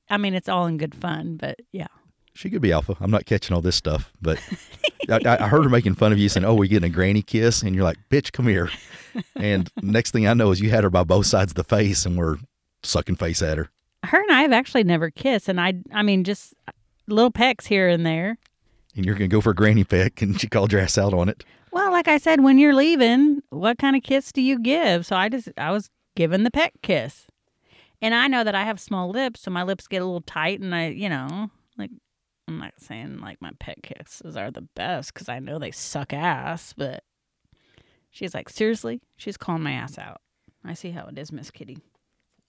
[0.09, 1.87] I mean, it's all in good fun, but yeah.
[2.35, 2.95] She could be alpha.
[2.99, 4.37] I'm not catching all this stuff, but
[5.09, 7.61] I, I heard her making fun of you, saying, "Oh, we're getting a granny kiss,"
[7.61, 8.69] and you're like, "Bitch, come here."
[9.37, 12.05] And next thing I know is you had her by both sides of the face,
[12.05, 12.35] and we're
[12.83, 13.69] sucking face at her.
[14.03, 15.47] Her and I have actually never kissed.
[15.47, 16.53] And I, I mean, just
[17.07, 18.37] little pecks here and there.
[18.95, 21.29] And you're gonna go for a granny peck, and she called your ass out on
[21.29, 21.45] it.
[21.71, 25.05] Well, like I said, when you're leaving, what kind of kiss do you give?
[25.05, 27.27] So I just, I was given the peck kiss.
[28.01, 30.59] And I know that I have small lips, so my lips get a little tight,
[30.59, 31.91] and I, you know, like,
[32.47, 36.13] I'm not saying like my pet kisses are the best because I know they suck
[36.13, 37.03] ass, but
[38.11, 39.01] she's like, seriously?
[39.17, 40.21] She's calling my ass out.
[40.63, 41.77] I see how it is, Miss Kitty.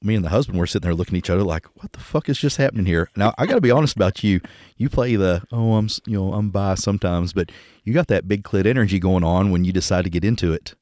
[0.02, 2.28] me and the husband were sitting there looking at each other like, "What the fuck
[2.28, 4.40] is just happening here?" Now I got to be honest about you.
[4.76, 7.50] You play the oh I'm you know I'm bi sometimes, but
[7.84, 10.74] you got that big clit energy going on when you decide to get into it.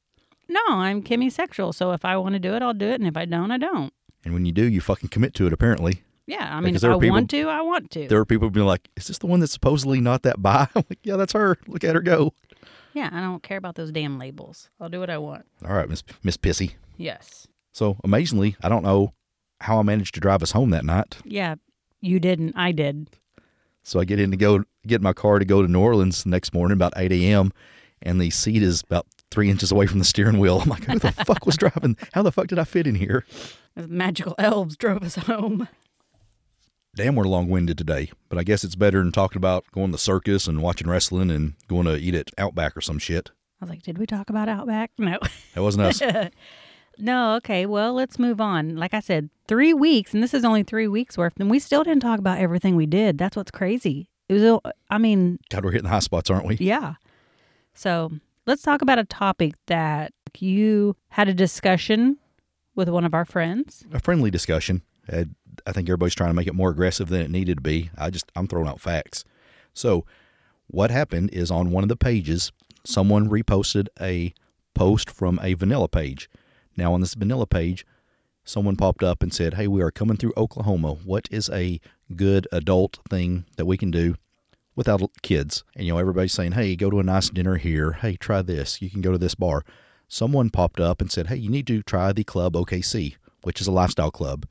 [0.47, 3.17] No, I'm chemisexual, so if I want to do it, I'll do it, and if
[3.17, 3.91] I don't, I don't.
[4.23, 5.53] And when you do, you fucking commit to it.
[5.53, 8.07] Apparently, Yeah, I mean, if I people- want to, I want to.
[8.07, 10.83] there are people being like, "Is this the one that's supposedly not that bi?" I'm
[10.89, 11.57] like, "Yeah, that's her.
[11.67, 12.33] Look at her go."
[12.93, 14.69] yeah, I don't care about those damn labels.
[14.79, 15.45] I'll do what I want.
[15.67, 16.73] All right, Miss Miss Pissy.
[16.97, 17.45] Yes.
[17.73, 19.13] So amazingly, I don't know
[19.61, 21.17] how I managed to drive us home that night.
[21.25, 21.55] Yeah,
[22.01, 22.53] you didn't.
[22.55, 23.09] I did.
[23.83, 26.29] So I get in to go get my car to go to New Orleans the
[26.29, 27.51] next morning about 8 a.m.
[28.01, 30.59] and the seat is about three inches away from the steering wheel.
[30.63, 31.95] I'm like, who the fuck was driving?
[32.13, 33.25] How the fuck did I fit in here?
[33.75, 35.67] The magical elves drove us home.
[36.95, 39.91] Damn, we're long winded today, but I guess it's better than talking about going to
[39.93, 43.31] the circus and watching wrestling and going to eat at Outback or some shit.
[43.61, 44.91] I was like, did we talk about Outback?
[44.97, 45.19] No.
[45.55, 46.01] That wasn't us.
[46.97, 47.65] no, okay.
[47.65, 48.77] Well, let's move on.
[48.77, 51.83] Like I said, three weeks, and this is only three weeks worth, and we still
[51.83, 53.17] didn't talk about everything we did.
[53.17, 54.07] That's what's crazy.
[54.29, 56.55] It was, I mean, God, we're hitting the high spots, aren't we?
[56.61, 56.93] yeah.
[57.73, 58.09] So
[58.47, 62.19] let's talk about a topic that you had a discussion
[62.73, 63.83] with one of our friends.
[63.91, 64.81] A friendly discussion.
[65.65, 67.89] I think everybody's trying to make it more aggressive than it needed to be.
[67.97, 69.23] I just, I'm throwing out facts.
[69.73, 70.05] So,
[70.67, 72.51] what happened is on one of the pages,
[72.83, 74.33] someone reposted a
[74.73, 76.29] post from a vanilla page.
[76.77, 77.85] Now, on this vanilla page,
[78.43, 80.93] someone popped up and said, Hey, we are coming through Oklahoma.
[80.93, 81.79] What is a
[82.15, 84.15] good adult thing that we can do
[84.75, 85.63] without kids?
[85.75, 87.93] And, you know, everybody's saying, Hey, go to a nice dinner here.
[87.93, 88.81] Hey, try this.
[88.81, 89.63] You can go to this bar.
[90.07, 93.67] Someone popped up and said, Hey, you need to try the Club OKC, which is
[93.67, 94.45] a lifestyle club.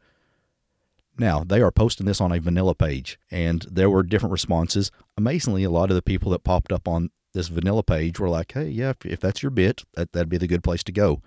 [1.19, 4.91] Now, they are posting this on a vanilla page, and there were different responses.
[5.17, 8.53] Amazingly, a lot of the people that popped up on this vanilla page were like,
[8.53, 11.23] hey, yeah, if, if that's your bit, that, that'd be the good place to go.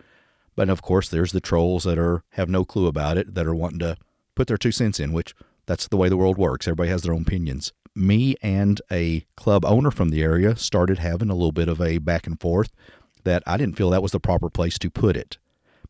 [0.56, 3.56] But of course, there's the trolls that are have no clue about it, that are
[3.56, 3.98] wanting to
[4.36, 5.36] put their two cents in, which
[5.68, 6.68] that's the way the world works.
[6.68, 7.72] Everybody has their own opinions.
[7.96, 11.98] Me and a club owner from the area started having a little bit of a
[12.00, 12.72] back and forth
[13.24, 15.38] that I didn't feel that was the proper place to put it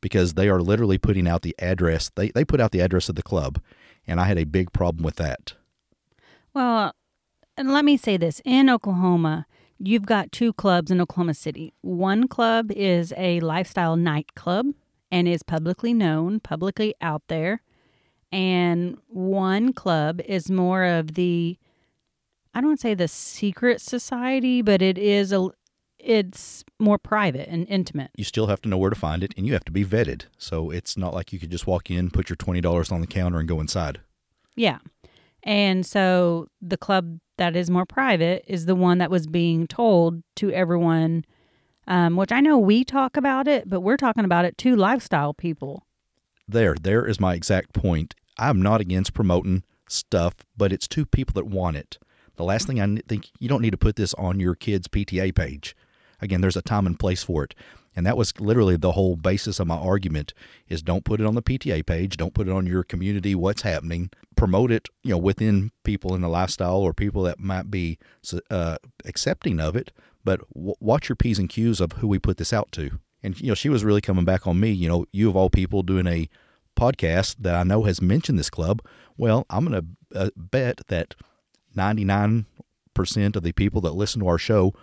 [0.02, 2.12] because they are literally putting out the address.
[2.16, 3.62] They, they put out the address of the club,
[4.08, 5.54] and I had a big problem with that.
[6.54, 6.94] Well,
[7.62, 9.46] let me say this in Oklahoma,
[9.80, 11.74] you've got two clubs in Oklahoma City.
[11.82, 14.68] One club is a lifestyle nightclub
[15.12, 17.62] and is publicly known, publicly out there.
[18.32, 21.58] And one club is more of the,
[22.54, 25.50] I don't say the secret society, but it is a,
[26.00, 28.12] it's more private and intimate.
[28.16, 30.26] You still have to know where to find it, and you have to be vetted.
[30.38, 33.40] So it's not like you could just walk in, put your $20 on the counter,
[33.40, 34.00] and go inside.
[34.56, 34.80] Yeah.
[35.44, 40.24] And so the club that is more private is the one that was being told
[40.36, 41.26] to everyone,
[41.88, 45.34] um, which I know we talk about it, but we're talking about it to lifestyle
[45.34, 45.84] people.
[46.48, 48.16] There, there is my exact point.
[48.38, 51.98] I'm not against promoting stuff, but it's to people that want it.
[52.36, 55.34] The last thing I think you don't need to put this on your kid's PTA
[55.34, 55.76] page.
[56.22, 57.54] Again, there's a time and place for it.
[57.96, 60.36] And that was literally the whole basis of my argument
[60.70, 63.64] is don't put it on the PTA page, don't put it on your community what's
[63.64, 64.12] happening.
[64.36, 67.98] Promote it, you know, within people in the lifestyle or people that might be
[68.52, 69.92] uh, accepting of it,
[70.24, 73.00] but w- watch your P's and Q's of who we put this out to.
[73.24, 75.50] And you know, she was really coming back on me, you know, you of all
[75.50, 76.30] people doing a
[76.78, 78.84] podcast that I know has mentioned this club.
[79.18, 79.82] Well, I'm going
[80.14, 81.16] to uh, bet that
[81.76, 82.46] 99%
[83.36, 84.74] of the people that listen to our show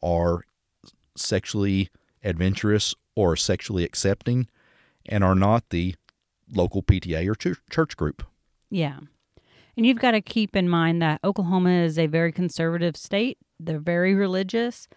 [0.00, 0.44] are
[1.20, 1.90] sexually
[2.22, 4.48] adventurous or sexually accepting
[5.06, 5.94] and are not the
[6.52, 8.22] local PTA or ch- church group.
[8.70, 8.98] Yeah.
[9.76, 13.38] And you've got to keep in mind that Oklahoma is a very conservative state.
[13.58, 14.88] They're very religious.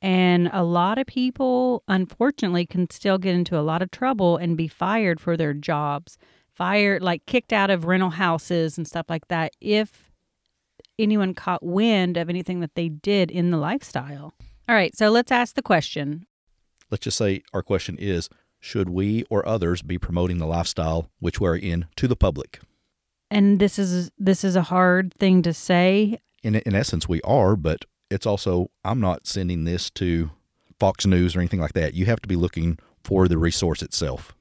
[0.00, 4.56] And a lot of people, unfortunately, can still get into a lot of trouble and
[4.56, 6.18] be fired for their jobs,
[6.54, 10.10] fired, like kicked out of rental houses and stuff like that if
[10.98, 14.34] anyone caught wind of anything that they did in the lifestyle.
[14.68, 16.26] All right, so let's ask the question.
[16.90, 18.28] Let's just say our question is
[18.60, 22.60] Should we or others be promoting the lifestyle which we're in to the public?
[23.30, 26.18] And this is this is a hard thing to say.
[26.42, 30.30] In, in essence, we are, but it's also, I'm not sending this to
[30.78, 31.94] Fox News or anything like that.
[31.94, 34.34] You have to be looking for the resource itself.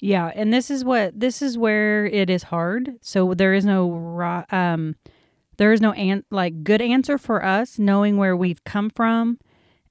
[0.00, 2.94] Yeah, and this is what this is where it is hard.
[3.00, 4.96] So there is no um
[5.56, 9.38] there is no an- like good answer for us knowing where we've come from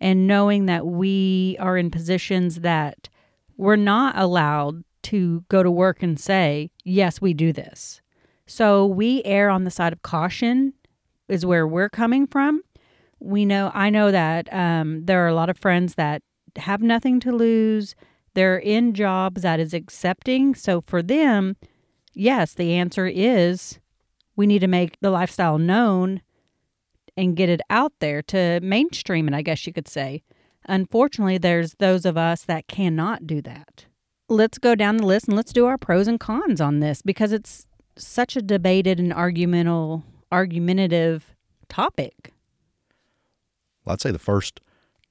[0.04, 3.08] and knowing that we are in positions that
[3.56, 8.02] we're not allowed to go to work and say, "Yes, we do this."
[8.46, 10.74] So we err on the side of caution
[11.30, 12.62] is where we're coming from.
[13.22, 16.22] We know I know that um, there are a lot of friends that
[16.58, 17.96] have nothing to lose
[18.36, 21.56] they're in jobs that is accepting so for them
[22.14, 23.80] yes, the answer is
[24.36, 26.22] we need to make the lifestyle known
[27.16, 30.24] and get it out there to mainstream it, I guess you could say.
[30.66, 33.86] Unfortunately, there's those of us that cannot do that.
[34.30, 37.32] Let's go down the list and let's do our pros and cons on this because
[37.32, 41.36] it's such a debated and argumental argumentative
[41.70, 42.34] topic.
[43.86, 44.62] Well, I'd say the first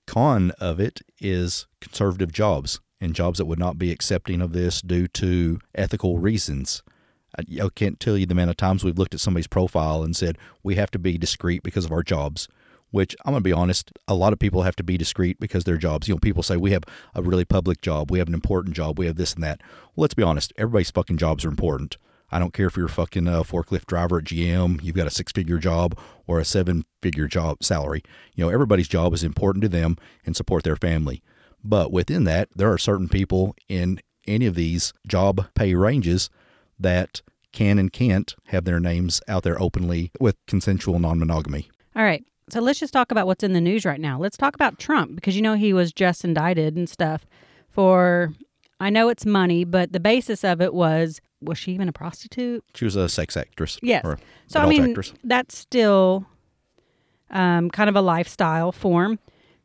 [0.07, 4.81] con of it is conservative jobs and jobs that would not be accepting of this
[4.81, 6.83] due to ethical reasons.
[7.39, 10.39] I, can't tell you the amount of times we've looked at somebody's profile and said
[10.63, 12.49] we have to be discreet because of our jobs.
[12.91, 15.65] Which I'm going to be honest, a lot of people have to be discreet because
[15.65, 16.09] their jobs.
[16.09, 18.99] You know, people say we have a really public job, we have an important job,
[18.99, 19.63] we have this and that.
[19.97, 21.97] Well, let's be honest, everybody's fucking jobs are important.
[22.31, 25.11] I don't care if you're a fucking uh, forklift driver at GM, you've got a
[25.11, 28.03] six figure job or a seven figure job salary.
[28.35, 31.23] You know, everybody's job is important to them and support their family.
[31.65, 36.31] But within that, there are certain people in any of these job pay ranges
[36.83, 37.23] that
[37.53, 41.71] can and can't have their names out there openly with consensual non monogamy.
[41.95, 42.25] All right.
[42.51, 44.19] So let's just talk about what's in the news right now.
[44.19, 47.27] Let's talk about Trump because you know he was just indicted and stuff
[47.71, 48.33] for
[48.81, 52.65] I know it's money, but the basis of it was was she even a prostitute?
[52.75, 53.79] She was a sex actress.
[53.83, 54.05] Yes.
[54.49, 55.13] So I mean actress.
[55.25, 56.27] that's still
[57.31, 59.19] um, kind of a lifestyle form.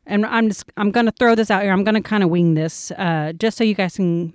[0.06, 1.72] And I'm just I'm going to throw this out here.
[1.72, 4.32] I'm going to kind of wing this uh, just so you guys can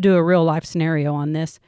[0.00, 1.58] do a real life scenario on this.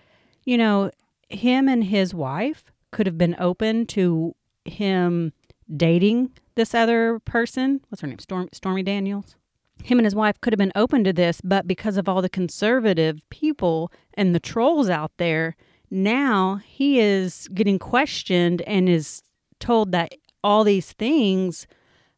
[0.51, 0.91] You know,
[1.29, 4.35] him and his wife could have been open to
[4.65, 5.33] him
[5.77, 7.83] dating this other person.
[7.89, 8.19] What's her name?
[8.19, 9.37] Storm, Stormy Daniels.
[9.85, 12.29] Him and his wife could have been open to this, but because of all the
[12.29, 15.55] conservative people and the trolls out there,
[15.89, 19.23] now he is getting questioned and is
[19.61, 21.69] told that all these things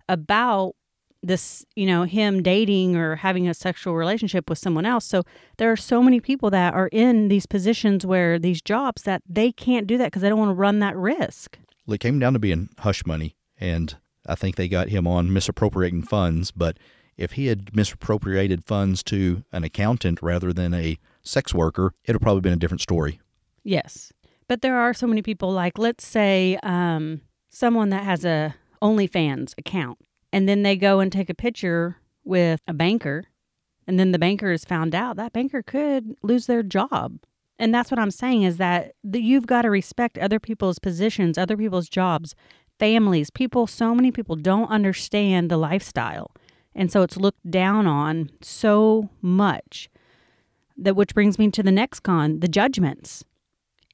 [0.08, 0.74] about
[1.22, 5.04] this, you know, him dating or having a sexual relationship with someone else.
[5.04, 5.22] So
[5.56, 9.52] there are so many people that are in these positions where these jobs that they
[9.52, 11.58] can't do that because they don't want to run that risk.
[11.86, 13.96] Well, it came down to being hush money, and
[14.26, 16.50] I think they got him on misappropriating funds.
[16.50, 16.78] But
[17.16, 22.40] if he had misappropriated funds to an accountant rather than a sex worker, it'd probably
[22.40, 23.20] been a different story.
[23.64, 24.12] Yes.
[24.48, 29.54] But there are so many people like let's say um, someone that has a OnlyFans
[29.56, 29.98] account
[30.32, 33.24] and then they go and take a picture with a banker
[33.86, 37.18] and then the banker is found out that banker could lose their job.
[37.58, 41.56] And that's what I'm saying is that you've got to respect other people's positions, other
[41.56, 42.34] people's jobs,
[42.78, 46.30] families, people so many people don't understand the lifestyle.
[46.74, 49.90] And so it's looked down on so much
[50.76, 53.24] that which brings me to the next con, the judgments.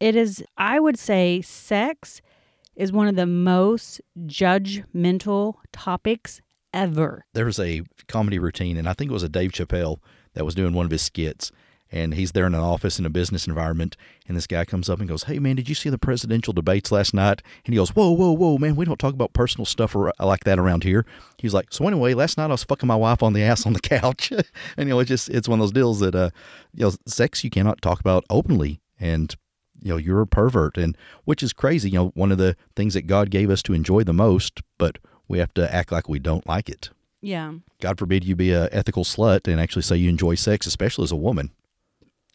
[0.01, 2.21] It is I would say sex
[2.79, 6.41] is one of the most judgmental topics
[6.73, 7.27] ever.
[7.35, 9.99] There was a comedy routine, and I think it was a Dave Chappelle
[10.35, 11.51] that was doing one of his skits.
[11.91, 13.97] And he's there in an office in a business environment,
[14.29, 16.93] and this guy comes up and goes, "Hey man, did you see the presidential debates
[16.93, 19.97] last night?" And he goes, "Whoa, whoa, whoa, man, we don't talk about personal stuff
[20.21, 21.07] like that around here."
[21.39, 23.73] He's like, "So anyway, last night I was fucking my wife on the ass on
[23.73, 24.31] the couch,"
[24.77, 26.29] and you know, it's just it's one of those deals that uh,
[26.75, 29.35] you know, sex you cannot talk about openly, and
[29.83, 31.91] you know, you're a pervert, and which is crazy.
[31.91, 34.99] You know, one of the things that God gave us to enjoy the most, but
[35.29, 36.91] we have to act like we don't like it.
[37.21, 37.55] Yeah.
[37.81, 41.13] God forbid you be a ethical slut and actually say you enjoy sex, especially as
[41.13, 41.51] a woman.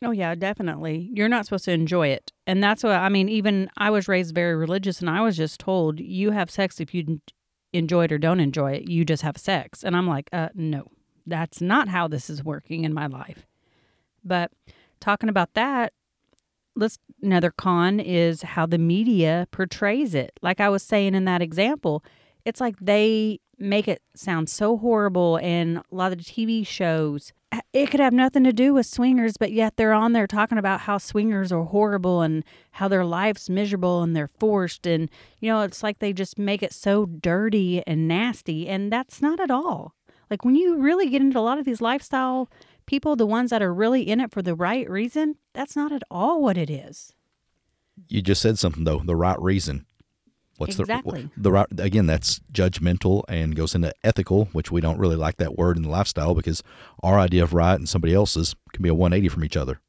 [0.03, 1.09] Oh yeah, definitely.
[1.13, 2.31] You're not supposed to enjoy it.
[2.45, 5.59] And that's what I mean, even I was raised very religious and I was just
[5.59, 7.21] told you have sex if you
[7.71, 8.89] enjoy it or don't enjoy it.
[8.89, 9.83] You just have sex.
[9.83, 10.91] And I'm like, "Uh no.
[11.25, 13.47] That's not how this is working in my life."
[14.25, 14.51] But
[14.99, 15.93] talking about that,
[16.75, 20.31] let's another con is how the media portrays it.
[20.41, 22.03] Like I was saying in that example,
[22.45, 27.31] it's like they make it sound so horrible and a lot of the TV shows
[27.51, 30.57] eh, it could have nothing to do with swingers, but yet they're on there talking
[30.57, 34.85] about how swingers are horrible and how their life's miserable and they're forced.
[34.85, 35.09] And,
[35.39, 38.67] you know, it's like they just make it so dirty and nasty.
[38.67, 39.93] And that's not at all.
[40.29, 42.49] Like when you really get into a lot of these lifestyle
[42.85, 46.03] people, the ones that are really in it for the right reason, that's not at
[46.09, 47.13] all what it is.
[48.07, 49.85] You just said something though, the right reason.
[50.57, 51.29] What's Exactly.
[51.35, 52.05] the the right again?
[52.05, 55.89] That's judgmental and goes into ethical, which we don't really like that word in the
[55.89, 56.61] lifestyle because
[57.01, 59.79] our idea of right and somebody else's can be a 180 from each other.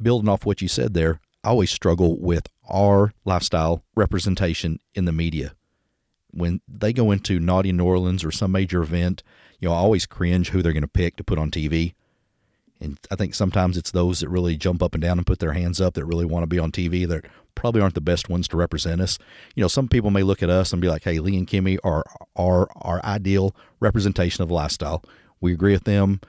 [0.00, 5.12] Building off what you said there, I always struggle with our lifestyle representation in the
[5.12, 5.54] media.
[6.32, 9.22] When they go into Naughty New Orleans or some major event,
[9.58, 11.94] you know, I always cringe who they're going to pick to put on TV.
[12.80, 15.52] And I think sometimes it's those that really jump up and down and put their
[15.52, 18.48] hands up that really want to be on TV that probably aren't the best ones
[18.48, 19.18] to represent us.
[19.54, 21.78] You know, some people may look at us and be like, hey, Lee and Kimmy
[21.84, 22.04] are,
[22.36, 25.04] are our ideal representation of lifestyle.
[25.40, 26.20] We agree with them.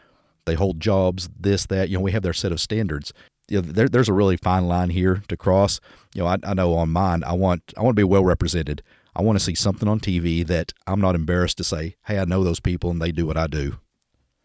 [0.45, 1.89] They hold jobs, this, that.
[1.89, 3.13] You know, we have their set of standards.
[3.47, 5.79] you know, there, there's a really fine line here to cross.
[6.15, 8.81] You know, I, I know on mine, I want I want to be well represented.
[9.15, 12.25] I want to see something on TV that I'm not embarrassed to say, "Hey, I
[12.25, 13.77] know those people and they do what I do."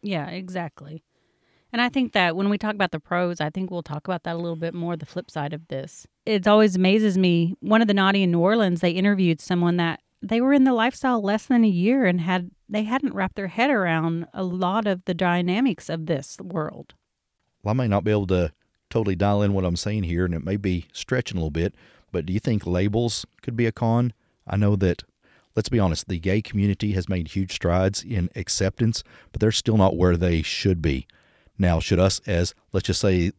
[0.02, 1.02] Yeah, exactly.
[1.76, 4.22] And I think that when we talk about the pros, I think we'll talk about
[4.22, 4.96] that a little bit more.
[4.96, 7.54] The flip side of this, it always amazes me.
[7.60, 10.72] One of the naughty in New Orleans, they interviewed someone that they were in the
[10.72, 14.86] lifestyle less than a year and had they hadn't wrapped their head around a lot
[14.86, 16.94] of the dynamics of this world.
[17.62, 18.54] Well, I may not be able to
[18.88, 21.74] totally dial in what I'm saying here, and it may be stretching a little bit,
[22.10, 24.14] but do you think labels could be a con?
[24.46, 25.02] I know that,
[25.54, 29.76] let's be honest, the gay community has made huge strides in acceptance, but they're still
[29.76, 31.06] not where they should be.
[31.58, 33.32] Now, should us, as let's just say,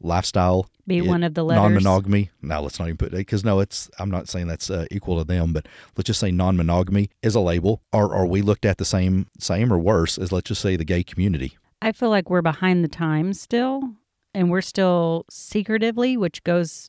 [0.00, 1.62] lifestyle Be it- one of the letters.
[1.62, 4.84] non-monogamy no let's not even put it because no it's i'm not saying that's uh,
[4.90, 5.66] equal to them but
[5.96, 9.72] let's just say non-monogamy is a label are, are we looked at the same same
[9.72, 12.88] or worse as let's just say the gay community I feel like we're behind the
[12.88, 13.82] times still,
[14.32, 16.88] and we're still secretively, which goes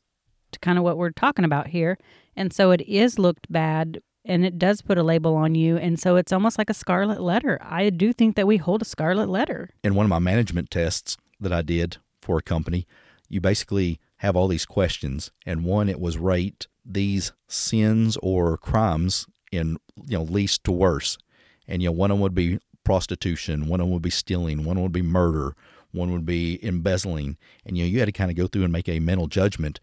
[0.52, 1.98] to kind of what we're talking about here.
[2.34, 5.76] And so it is looked bad and it does put a label on you.
[5.76, 7.58] And so it's almost like a scarlet letter.
[7.62, 9.70] I do think that we hold a scarlet letter.
[9.82, 12.86] in one of my management tests that I did for a company,
[13.28, 19.26] you basically have all these questions, and one it was rate these sins or crimes
[19.52, 21.18] in you know least to worse,
[21.66, 24.64] and you know one of them would be prostitution, one of them would be stealing,
[24.64, 25.54] one would be murder,
[25.92, 28.72] one would be embezzling, and you know you had to kind of go through and
[28.72, 29.80] make a mental judgment.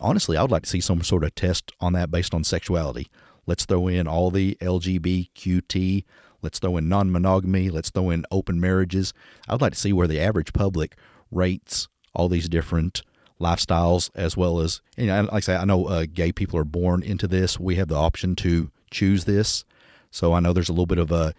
[0.00, 3.08] Honestly, I would like to see some sort of test on that based on sexuality.
[3.46, 6.04] Let's throw in all the LGBTQT.
[6.42, 7.70] Let's throw in non monogamy.
[7.70, 9.12] Let's throw in open marriages.
[9.48, 10.96] I would like to see where the average public
[11.30, 13.02] rates all these different
[13.40, 16.64] lifestyles as well as, you know, like I say, I know uh, gay people are
[16.64, 17.58] born into this.
[17.58, 19.64] We have the option to choose this.
[20.10, 21.32] So I know there's a little bit of uh,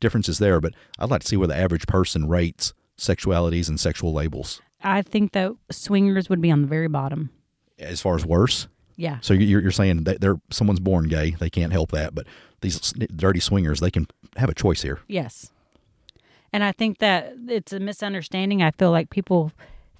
[0.00, 4.12] differences there, but I'd like to see where the average person rates sexualities and sexual
[4.12, 4.62] labels.
[4.82, 7.30] I think that swingers would be on the very bottom.
[7.78, 8.68] As far as worse,
[9.02, 9.18] Yeah.
[9.20, 12.24] so you're, you're saying that they're someone's born gay, they can't help that, but
[12.60, 15.00] these dirty swingers, they can have a choice here.
[15.08, 15.50] Yes.
[16.52, 18.62] And I think that it's a misunderstanding.
[18.62, 19.50] I feel like people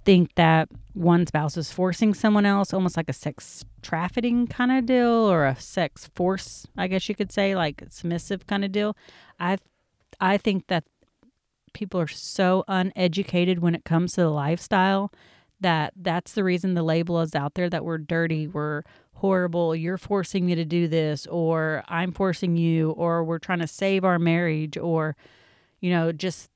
[0.05, 4.87] think that one spouse is forcing someone else, almost like a sex trafficking kind of
[4.87, 8.97] deal or a sex force, I guess you could say, like submissive kind of deal.
[9.41, 9.59] I
[10.21, 10.85] I think that
[11.73, 15.11] people are so uneducated when it comes to the lifestyle
[15.63, 18.83] that that's the reason the label is out there that we're dirty, we're
[19.15, 23.67] horrible, you're forcing me to do this or I'm forcing you or we're trying to
[23.67, 25.17] save our marriage or
[25.81, 26.49] you know, just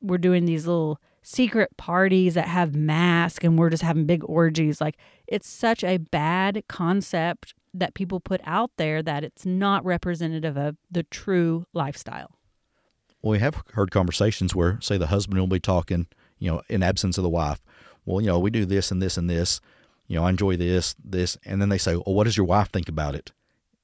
[0.00, 4.80] we're doing these little secret parties that have masks and we're just having big orgies.
[4.80, 4.96] Like
[5.26, 10.76] it's such a bad concept that people put out there that it's not representative of
[10.90, 12.38] the true lifestyle.
[13.20, 16.06] Well, we have heard conversations where, say, the husband will be talking,
[16.38, 17.60] you know, in absence of the wife.
[18.06, 19.60] Well, you know, we do this and this and this.
[20.06, 22.70] You know, I enjoy this, this, and then they say, "Well, what does your wife
[22.70, 23.32] think about it?"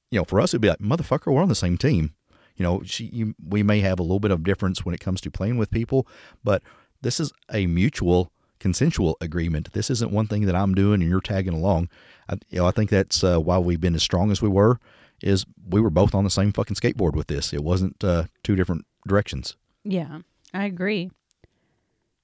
[0.09, 2.13] You know, for us, it'd be like, "Motherfucker, we're on the same team."
[2.55, 5.21] You know, she, you, we may have a little bit of difference when it comes
[5.21, 6.07] to playing with people,
[6.43, 6.61] but
[7.01, 9.73] this is a mutual, consensual agreement.
[9.73, 11.89] This isn't one thing that I'm doing and you're tagging along.
[12.29, 14.79] I, you know, I think that's uh, why we've been as strong as we were.
[15.21, 17.53] Is we were both on the same fucking skateboard with this.
[17.53, 19.55] It wasn't uh, two different directions.
[19.83, 20.19] Yeah,
[20.53, 21.11] I agree.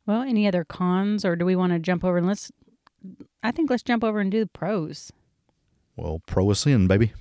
[0.09, 2.51] Well, any other cons or do we want to jump over and let's
[3.43, 5.13] I think let's jump over and do the pros.
[5.95, 7.13] Well, pro is sin, baby.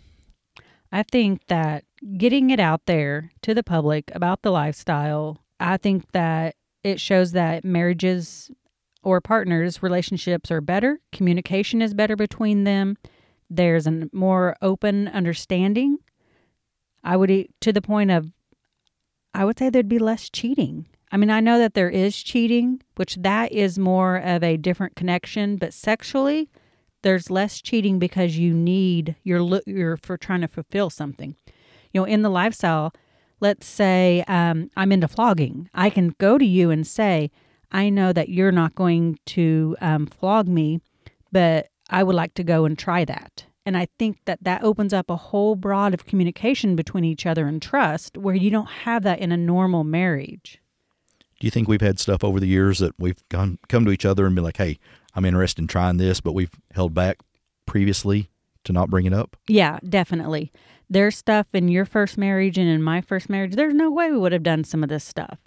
[0.91, 1.84] I think that
[2.16, 7.32] getting it out there to the public about the lifestyle, I think that it shows
[7.32, 8.51] that marriages
[9.02, 12.97] or partners, relationships are better, communication is better between them.
[13.51, 15.98] There's a more open understanding.
[17.05, 18.32] I would to the point of
[19.35, 20.86] I would say there'd be less cheating.
[21.10, 24.94] I mean, I know that there is cheating, which that is more of a different
[24.94, 26.51] connection, but sexually,
[27.02, 31.36] there's less cheating because you need you're you're for trying to fulfill something.
[31.93, 32.93] You know, in the lifestyle,
[33.40, 35.70] let's say um, I'm into flogging.
[35.74, 37.30] I can go to you and say,
[37.70, 40.80] I know that you're not going to um, flog me,
[41.32, 43.44] but I would like to go and try that.
[43.64, 47.47] And I think that that opens up a whole broad of communication between each other
[47.47, 50.59] and trust where you don't have that in a normal marriage.
[51.40, 54.05] Do you think we've had stuff over the years that we've gone come to each
[54.05, 54.78] other and be like, "Hey,
[55.15, 57.19] I'm interested in trying this," but we've held back
[57.66, 58.28] previously
[58.65, 59.36] to not bring it up?
[59.48, 60.51] Yeah, definitely.
[60.90, 63.55] There's stuff in your first marriage and in my first marriage.
[63.55, 65.39] There's no way we would have done some of this stuff.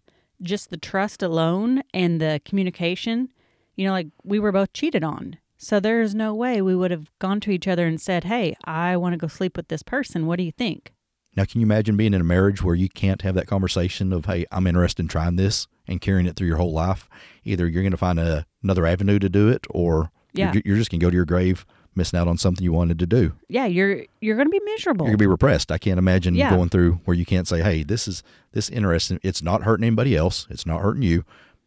[0.41, 3.29] Just the trust alone and the communication,
[3.75, 5.37] you know, like we were both cheated on.
[5.57, 8.97] So there's no way we would have gone to each other and said, Hey, I
[8.97, 10.25] want to go sleep with this person.
[10.25, 10.91] What do you think?
[11.35, 14.25] Now, can you imagine being in a marriage where you can't have that conversation of,
[14.25, 17.09] hey, I'm interested in trying this and carrying it through your whole life?
[17.43, 20.53] Either you're going to find a, another avenue to do it or Yeah.
[20.53, 22.97] you're, you're just going to go to your grave missing out on something you wanted
[22.99, 23.33] to do.
[23.49, 25.05] Yeah, you're you're going to be miserable.
[25.05, 25.71] You're going to be repressed.
[25.71, 26.49] I can't imagine Yeah.
[26.55, 29.19] going through where you can't say, hey, this is this interesting.
[29.23, 30.47] It's not hurting anybody else.
[30.49, 31.19] It's not hurting you.
[31.19, 31.25] It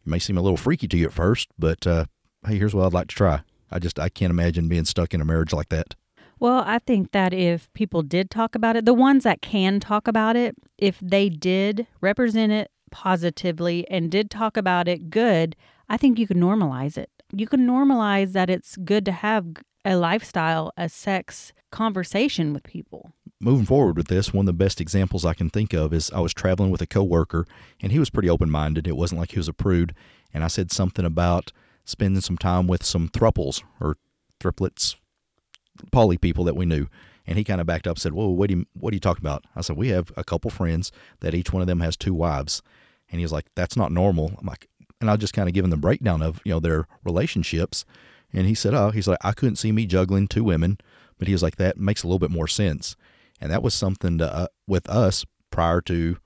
[0.09, 2.05] may seem a little freaky to you at first, but uh,
[2.47, 3.41] hey, here's what I'd like to try.
[3.69, 5.93] I just I can't imagine being stuck in a marriage like that.
[6.39, 10.07] Well, I think that if people did talk about it, the ones that can talk
[10.07, 15.53] about it, if they did represent it positively and did talk about it good,
[15.89, 17.09] I think you could normalize it.
[17.33, 19.45] You can normalize that it's good to have
[19.83, 23.11] a lifestyle, a sex conversation with people.
[23.41, 26.21] moving forward with this, one of the best examples I can think of is I
[26.21, 27.45] was traveling with a coworker,
[27.81, 28.87] and he was pretty open minded.
[28.87, 29.93] It wasn't like he was a prude,
[30.33, 31.51] and I said something about
[31.83, 33.97] spending some time with some thruples or
[34.39, 34.95] triplets,
[35.91, 36.87] poly people that we knew.
[37.27, 39.23] And he kind of backed up said, Whoa, what, do you, what are you talking
[39.23, 39.43] about?
[39.55, 42.61] I said, We have a couple friends that each one of them has two wives.
[43.11, 44.33] And he was like, That's not normal.
[44.39, 44.67] I'm like,
[45.01, 47.85] and I just kind of given the breakdown of, you know, their relationships.
[48.33, 50.77] And he said, Oh, he's like, I couldn't see me juggling two women.
[51.17, 52.95] But he was like, That makes a little bit more sense.
[53.41, 56.17] And that was something to, uh, with us prior to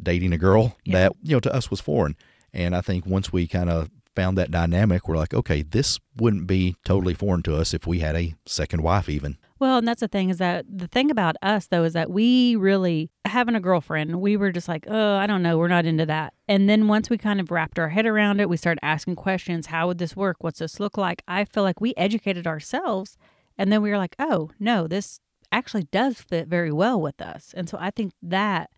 [0.00, 0.98] dating a girl Yeah.
[0.98, 2.16] that, you know, to us was foreign.
[2.52, 6.46] And I think once we kind of found that dynamic, we're like, okay, this wouldn't
[6.46, 9.38] be totally foreign to us if we had a second wife, even.
[9.64, 12.54] Well, and that's the thing is that the thing about us though is that we
[12.54, 16.04] really having a girlfriend, we were just like, oh, I don't know, we're not into
[16.04, 16.34] that.
[16.46, 19.68] And then once we kind of wrapped our head around it, we started asking questions.
[19.68, 20.36] How would this work?
[20.40, 21.22] What's this look like?
[21.26, 23.16] I feel like we educated ourselves,
[23.56, 25.18] and then we were like, oh no, this
[25.50, 27.54] actually does fit very well with us.
[27.56, 28.68] And so I think that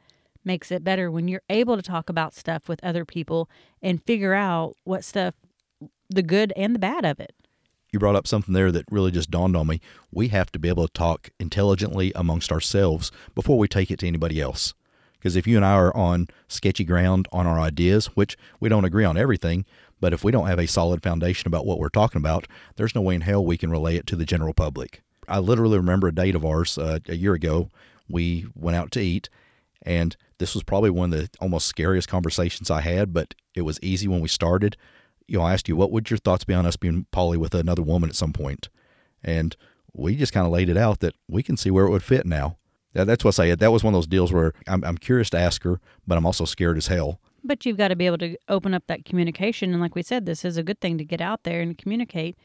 [0.45, 3.51] makes it better when you're able to talk about stuff with other people
[3.83, 5.35] and figure out what stuff,
[6.11, 7.35] the good and the bad of it.
[7.97, 9.81] You brought up something there that really just dawned on me.
[10.13, 14.07] We have to be able to talk intelligently amongst ourselves before we take it to
[14.07, 14.75] anybody else.
[15.15, 18.85] Because if you and I are on sketchy ground on our ideas, which we don't
[18.85, 19.65] agree on everything,
[19.99, 22.47] but if we don't have a solid foundation about what we're talking about,
[22.77, 25.01] there's no way in hell we can relay it to the general public.
[25.27, 27.71] I literally remember a date of ours uh, a year ago.
[28.11, 29.31] We went out to eat,
[29.81, 33.81] and this was probably one of the almost scariest conversations I had, but it was
[33.81, 34.77] easy when we started.
[35.29, 37.55] You know, I asked you, what would your thoughts be on us being poly with
[37.55, 38.69] another woman at some point?
[39.25, 39.57] And
[39.93, 42.27] we just kind of laid it out that we can see where it would fit
[42.27, 42.59] now.
[42.93, 43.59] That- That's what I said.
[43.59, 46.27] That was one of those deals where I'm, I'm curious to ask her, but I'm
[46.27, 47.21] also scared as hell.
[47.43, 49.73] But you've got to be able to open up that communication.
[49.73, 52.37] And like we said, this is a good thing to get out there and communicate,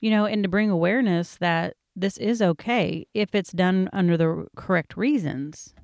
[0.00, 4.46] you know, and to bring awareness that this is okay if it's done under the
[4.56, 5.74] correct reasons.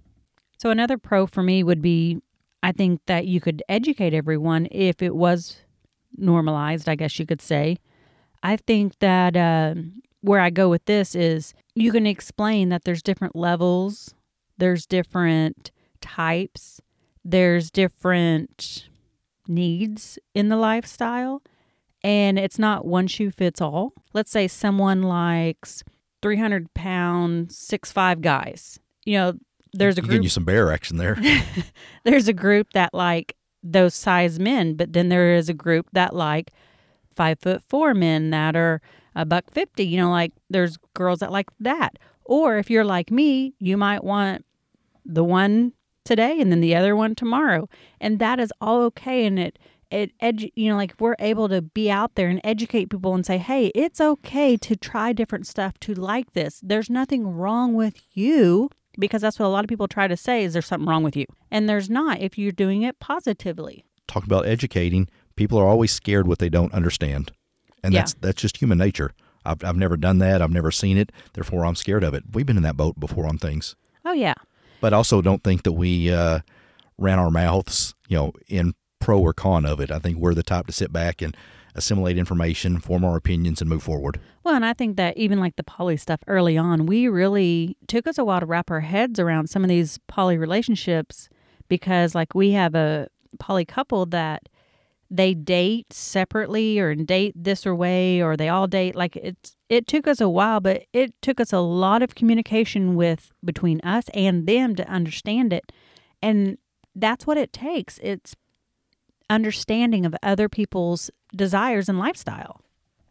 [0.59, 2.19] So, another pro for me would be
[2.63, 5.57] I think that you could educate everyone if it was
[6.17, 7.79] normalized, I guess you could say.
[8.43, 9.75] I think that uh,
[10.21, 14.15] where I go with this is you can explain that there's different levels,
[14.59, 15.71] there's different
[16.01, 16.81] types,
[17.25, 18.89] there's different
[19.47, 21.43] needs in the lifestyle,
[22.03, 23.93] and it's not one shoe fits all.
[24.13, 25.85] Let's say someone likes
[26.23, 28.79] 300 pound, six five guys.
[29.05, 29.33] You know,
[29.73, 30.11] there's a group.
[30.11, 31.19] Getting you some bear action there.
[32.05, 36.15] there's a group that like those size men, but then there is a group that
[36.15, 36.53] like
[37.15, 38.81] five foot four men that are
[39.15, 39.85] a buck fifty.
[39.85, 41.99] You know, like there's girls that like that.
[42.25, 44.45] Or if you're like me, you might want
[45.05, 45.73] the one
[46.05, 47.69] today and then the other one tomorrow,
[48.01, 49.27] and that is all okay.
[49.27, 49.59] And it
[49.91, 53.27] it edu- you know like we're able to be out there and educate people and
[53.27, 56.61] say, hey, it's okay to try different stuff to like this.
[56.63, 60.45] There's nothing wrong with you because that's what a lot of people try to say
[60.45, 64.25] is there's something wrong with you and there's not if you're doing it positively Talk
[64.25, 65.09] about educating.
[65.37, 67.33] People are always scared what they don't understand.
[67.83, 68.01] And Yeah.
[68.01, 69.13] that's that's just human nature.
[69.45, 70.43] I've, I've never done that.
[70.43, 71.11] I've never seen it.
[71.33, 72.25] Therefore, I'm scared of it.
[72.33, 73.75] We've been in that boat before on things.
[74.05, 74.35] oh yeah
[74.81, 76.41] but also don't think that we uh,
[76.99, 79.91] ran our mouths, you know, in pro or con of it.
[79.93, 81.37] I think we're the type to sit back and
[81.75, 84.21] assimilate information, form our opinions, and move forward.
[84.45, 88.07] well and i think that even like the poly stuff early on we really took
[88.07, 91.29] us a while to wrap our heads around some of these poly relationships
[91.69, 93.09] because like we have a
[93.39, 94.49] poly couple that
[95.11, 99.87] they date separately or date this or way or they all date like it's it
[99.87, 104.07] took us a while but it took us a lot of communication with between us
[104.15, 105.71] and them to understand it
[106.23, 106.57] and
[106.95, 108.35] that's what it takes it's
[109.33, 112.63] understanding of other people's desires and lifestyle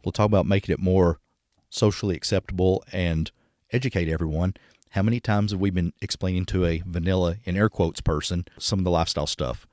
[0.04, 1.18] We'll talk about making it more
[1.70, 3.30] socially acceptable and
[3.70, 4.54] educate everyone.
[4.90, 8.80] How many times have we been explaining to a vanilla, in air quotes, person some
[8.80, 9.66] of the lifestyle stuff?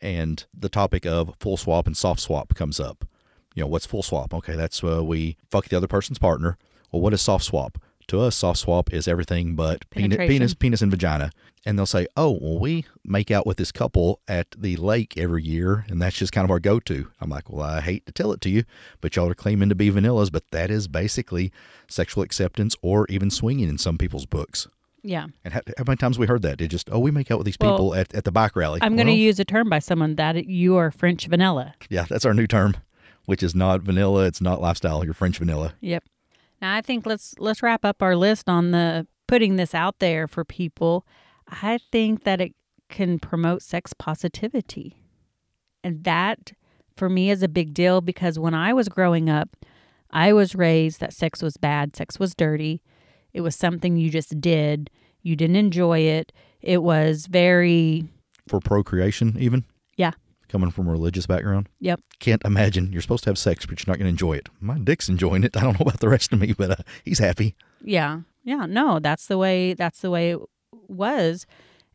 [0.00, 3.06] And the topic of full swap and soft swap comes up.
[3.54, 4.32] You know, what's full swap?
[4.32, 6.56] Okay, that's uh, we fuck the other person's partner.
[6.90, 7.78] Well, what is soft swap?
[8.10, 11.30] To us, soft swap is everything but penis, penis, penis and vagina.
[11.64, 15.44] And they'll say, "Oh, well, we make out with this couple at the lake every
[15.44, 18.32] year, and that's just kind of our go-to." I'm like, "Well, I hate to tell
[18.32, 18.64] it to you,
[19.00, 21.52] but y'all are claiming to be vanillas, but that is basically
[21.86, 24.66] sexual acceptance or even swinging in some people's books."
[25.04, 25.28] Yeah.
[25.44, 26.60] And how, how many times we heard that?
[26.60, 28.80] It just, "Oh, we make out with these Well, people at, at the bike rally."
[28.82, 31.74] I'm going to Well, use a term by someone that you are French vanilla.
[31.88, 32.76] Yeah, that's our new term,
[33.26, 34.24] which is not vanilla.
[34.26, 35.04] It's not lifestyle.
[35.04, 35.74] You're French vanilla.
[35.80, 36.02] Yep.
[36.60, 40.26] Now I think let's let's wrap up our list on the putting this out there
[40.26, 41.06] for people.
[41.48, 42.54] I think that it
[42.88, 44.96] can promote sex positivity.
[45.82, 46.52] And that
[46.96, 49.56] for me is a big deal because when I was growing up,
[50.10, 52.82] I was raised that sex was bad, sex was dirty.
[53.32, 54.90] It was something you just did.
[55.22, 56.32] You didn't enjoy it.
[56.60, 58.04] It was very
[58.48, 59.64] For procreation, even
[59.96, 60.12] yeah.
[60.50, 61.68] Coming from a religious background.
[61.80, 62.00] Yep.
[62.18, 64.48] Can't imagine you're supposed to have sex, but you're not going to enjoy it.
[64.60, 65.56] My dick's enjoying it.
[65.56, 67.56] I don't know about the rest of me, but uh, he's happy.
[67.82, 68.20] Yeah.
[68.44, 68.66] Yeah.
[68.66, 70.40] No, that's the way that's the way it
[70.88, 71.46] was.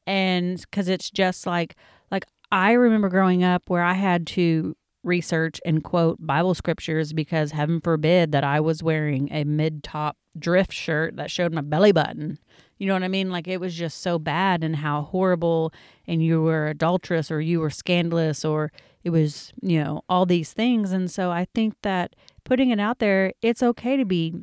[0.07, 1.75] And cuz it's just like
[2.11, 7.51] like I remember growing up where I had to research and quote Bible scriptures because
[7.51, 12.39] heaven forbid that I was wearing a mid-top drift shirt that showed my belly button.
[12.77, 13.29] You know what I mean?
[13.31, 15.73] Like it was just so bad and how horrible
[16.07, 18.71] and you were adulterous or you were scandalous or
[19.03, 20.91] it was, you know, all these things.
[20.91, 24.33] And so I think that putting it out there, it's okay to be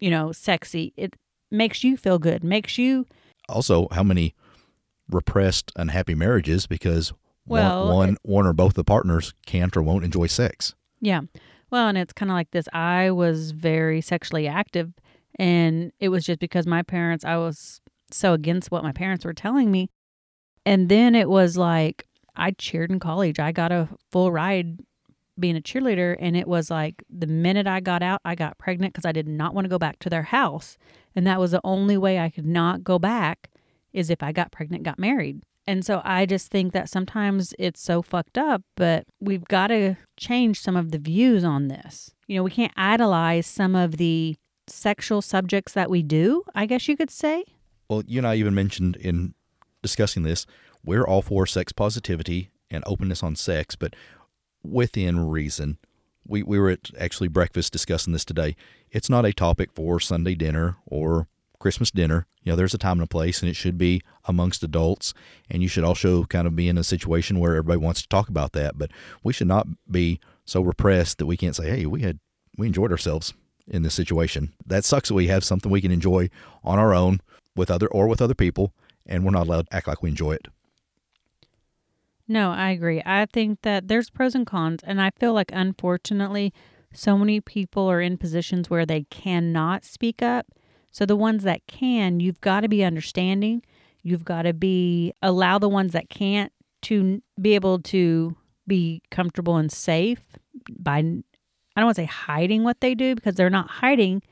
[0.00, 0.92] you know, sexy.
[0.96, 1.14] It
[1.50, 3.06] makes you feel good, makes you,
[3.48, 4.34] Also, how many
[5.08, 7.12] repressed, unhappy marriages because
[7.46, 10.74] Well, one, one, one or both the partners can't or won't enjoy sex.
[11.00, 11.20] yeah.
[11.70, 12.68] Well, and it's kind of like this.
[12.74, 14.92] I was very sexually active,
[15.38, 17.80] and it was just because my parents, I was
[18.10, 19.90] so against what my parents were telling me.
[20.64, 22.06] And then it was like,
[22.36, 23.38] I cheered in college.
[23.38, 24.78] I got a full ride
[25.38, 28.92] being a cheerleader, and it was like the minute I got out, I got pregnant
[28.92, 30.76] because I did not want to go back to their house.
[31.16, 33.50] And that was the only way I could not go back
[33.92, 35.42] is if I got pregnant, got married.
[35.66, 39.96] And so I just think that sometimes it's so fucked up, but we've got to
[40.16, 42.10] change some of the views on this.
[42.26, 44.36] You know, we can't idolize some of the
[44.72, 47.44] sexual subjects that we do, I guess you could say.
[47.88, 49.34] Well, you and I even mentioned in
[49.82, 50.46] discussing this,
[50.84, 53.94] we're all for sex positivity and openness on sex, but
[54.62, 55.78] within reason.
[56.24, 58.54] We, we were at actually breakfast discussing this today.
[58.90, 61.26] It's not a topic for Sunday dinner or
[61.58, 62.26] Christmas dinner.
[62.42, 65.14] You know, there's a time and a place, and it should be amongst adults.
[65.50, 68.28] And you should also kind of be in a situation where everybody wants to talk
[68.28, 68.78] about that.
[68.78, 68.92] But
[69.24, 72.20] we should not be so repressed that we can't say, "Hey, we had
[72.56, 73.34] we enjoyed ourselves
[73.72, 76.30] in this situation." That sucks that we have something we can enjoy
[76.62, 77.20] on our own
[77.56, 78.72] with other or with other people,
[79.06, 80.46] and we're not allowed to act like we enjoy it.
[82.28, 83.02] No, I agree.
[83.04, 86.54] I think that there's pros and cons, and I feel like unfortunately,
[86.92, 90.46] so many people are in positions where they cannot speak up.
[90.90, 93.62] So the ones that can, you've got to be understanding.
[94.02, 98.36] You've got to be allow the ones that can't to be able to
[98.66, 100.22] be comfortable and safe
[100.78, 101.22] by
[101.74, 104.22] I don't want to say hiding what they do because they're not hiding.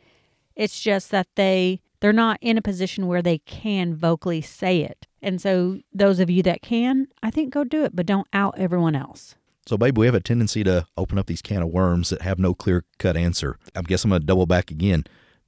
[0.56, 5.06] It's just that they they're not in a position where they can vocally say it.
[5.22, 8.58] And so those of you that can, I think go do it, but don't out
[8.58, 9.34] everyone else.
[9.66, 12.38] So, babe, we have a tendency to open up these can of worms that have
[12.38, 13.58] no clear cut answer.
[13.76, 15.04] I guess I'm going to double back again.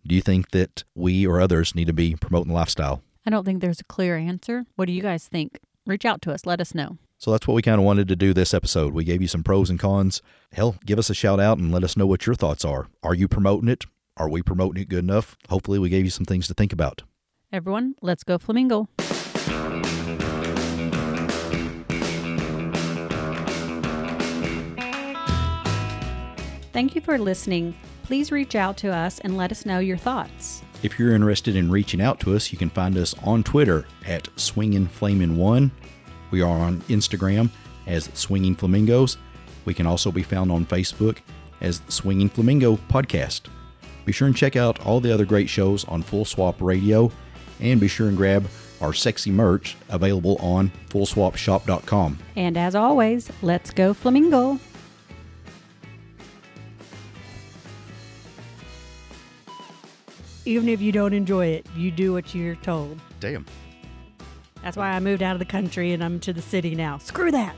[0.06, 3.02] Do you think that we or others need to be promoting lifestyle?
[3.24, 4.64] I don't think there's a clear answer.
[4.76, 5.58] What do you guys think?
[5.86, 6.98] Reach out to us, let us know.
[7.18, 8.92] So that's what we kind of wanted to do this episode.
[8.92, 10.22] We gave you some pros and cons.
[10.52, 12.88] Hell, give us a shout out and let us know what your thoughts are.
[13.02, 13.84] Are you promoting it?
[14.16, 15.36] Are we promoting it good enough?
[15.48, 17.02] Hopefully, we gave you some things to think about.
[17.52, 18.88] Everyone, let's go flamingle.
[26.72, 27.74] Thank you for listening.
[28.02, 30.62] Please reach out to us and let us know your thoughts.
[30.82, 34.28] If you're interested in reaching out to us, you can find us on Twitter at
[34.36, 35.70] Swingin' Flamin' One.
[36.32, 37.50] We are on Instagram
[37.86, 39.16] as Swinging Flamingos.
[39.64, 41.18] We can also be found on Facebook
[41.60, 43.42] as Swinging Flamingo Podcast.
[44.04, 47.12] Be sure and check out all the other great shows on Full Swap Radio,
[47.60, 48.44] and be sure and grab
[48.80, 52.18] our sexy merch available on FullSwapShop.com.
[52.34, 54.58] And as always, let's go flamingle.
[60.44, 62.98] Even if you don't enjoy it, you do what you're told.
[63.20, 63.46] Damn.
[64.62, 66.98] That's why I moved out of the country and I'm to the city now.
[66.98, 67.56] Screw that.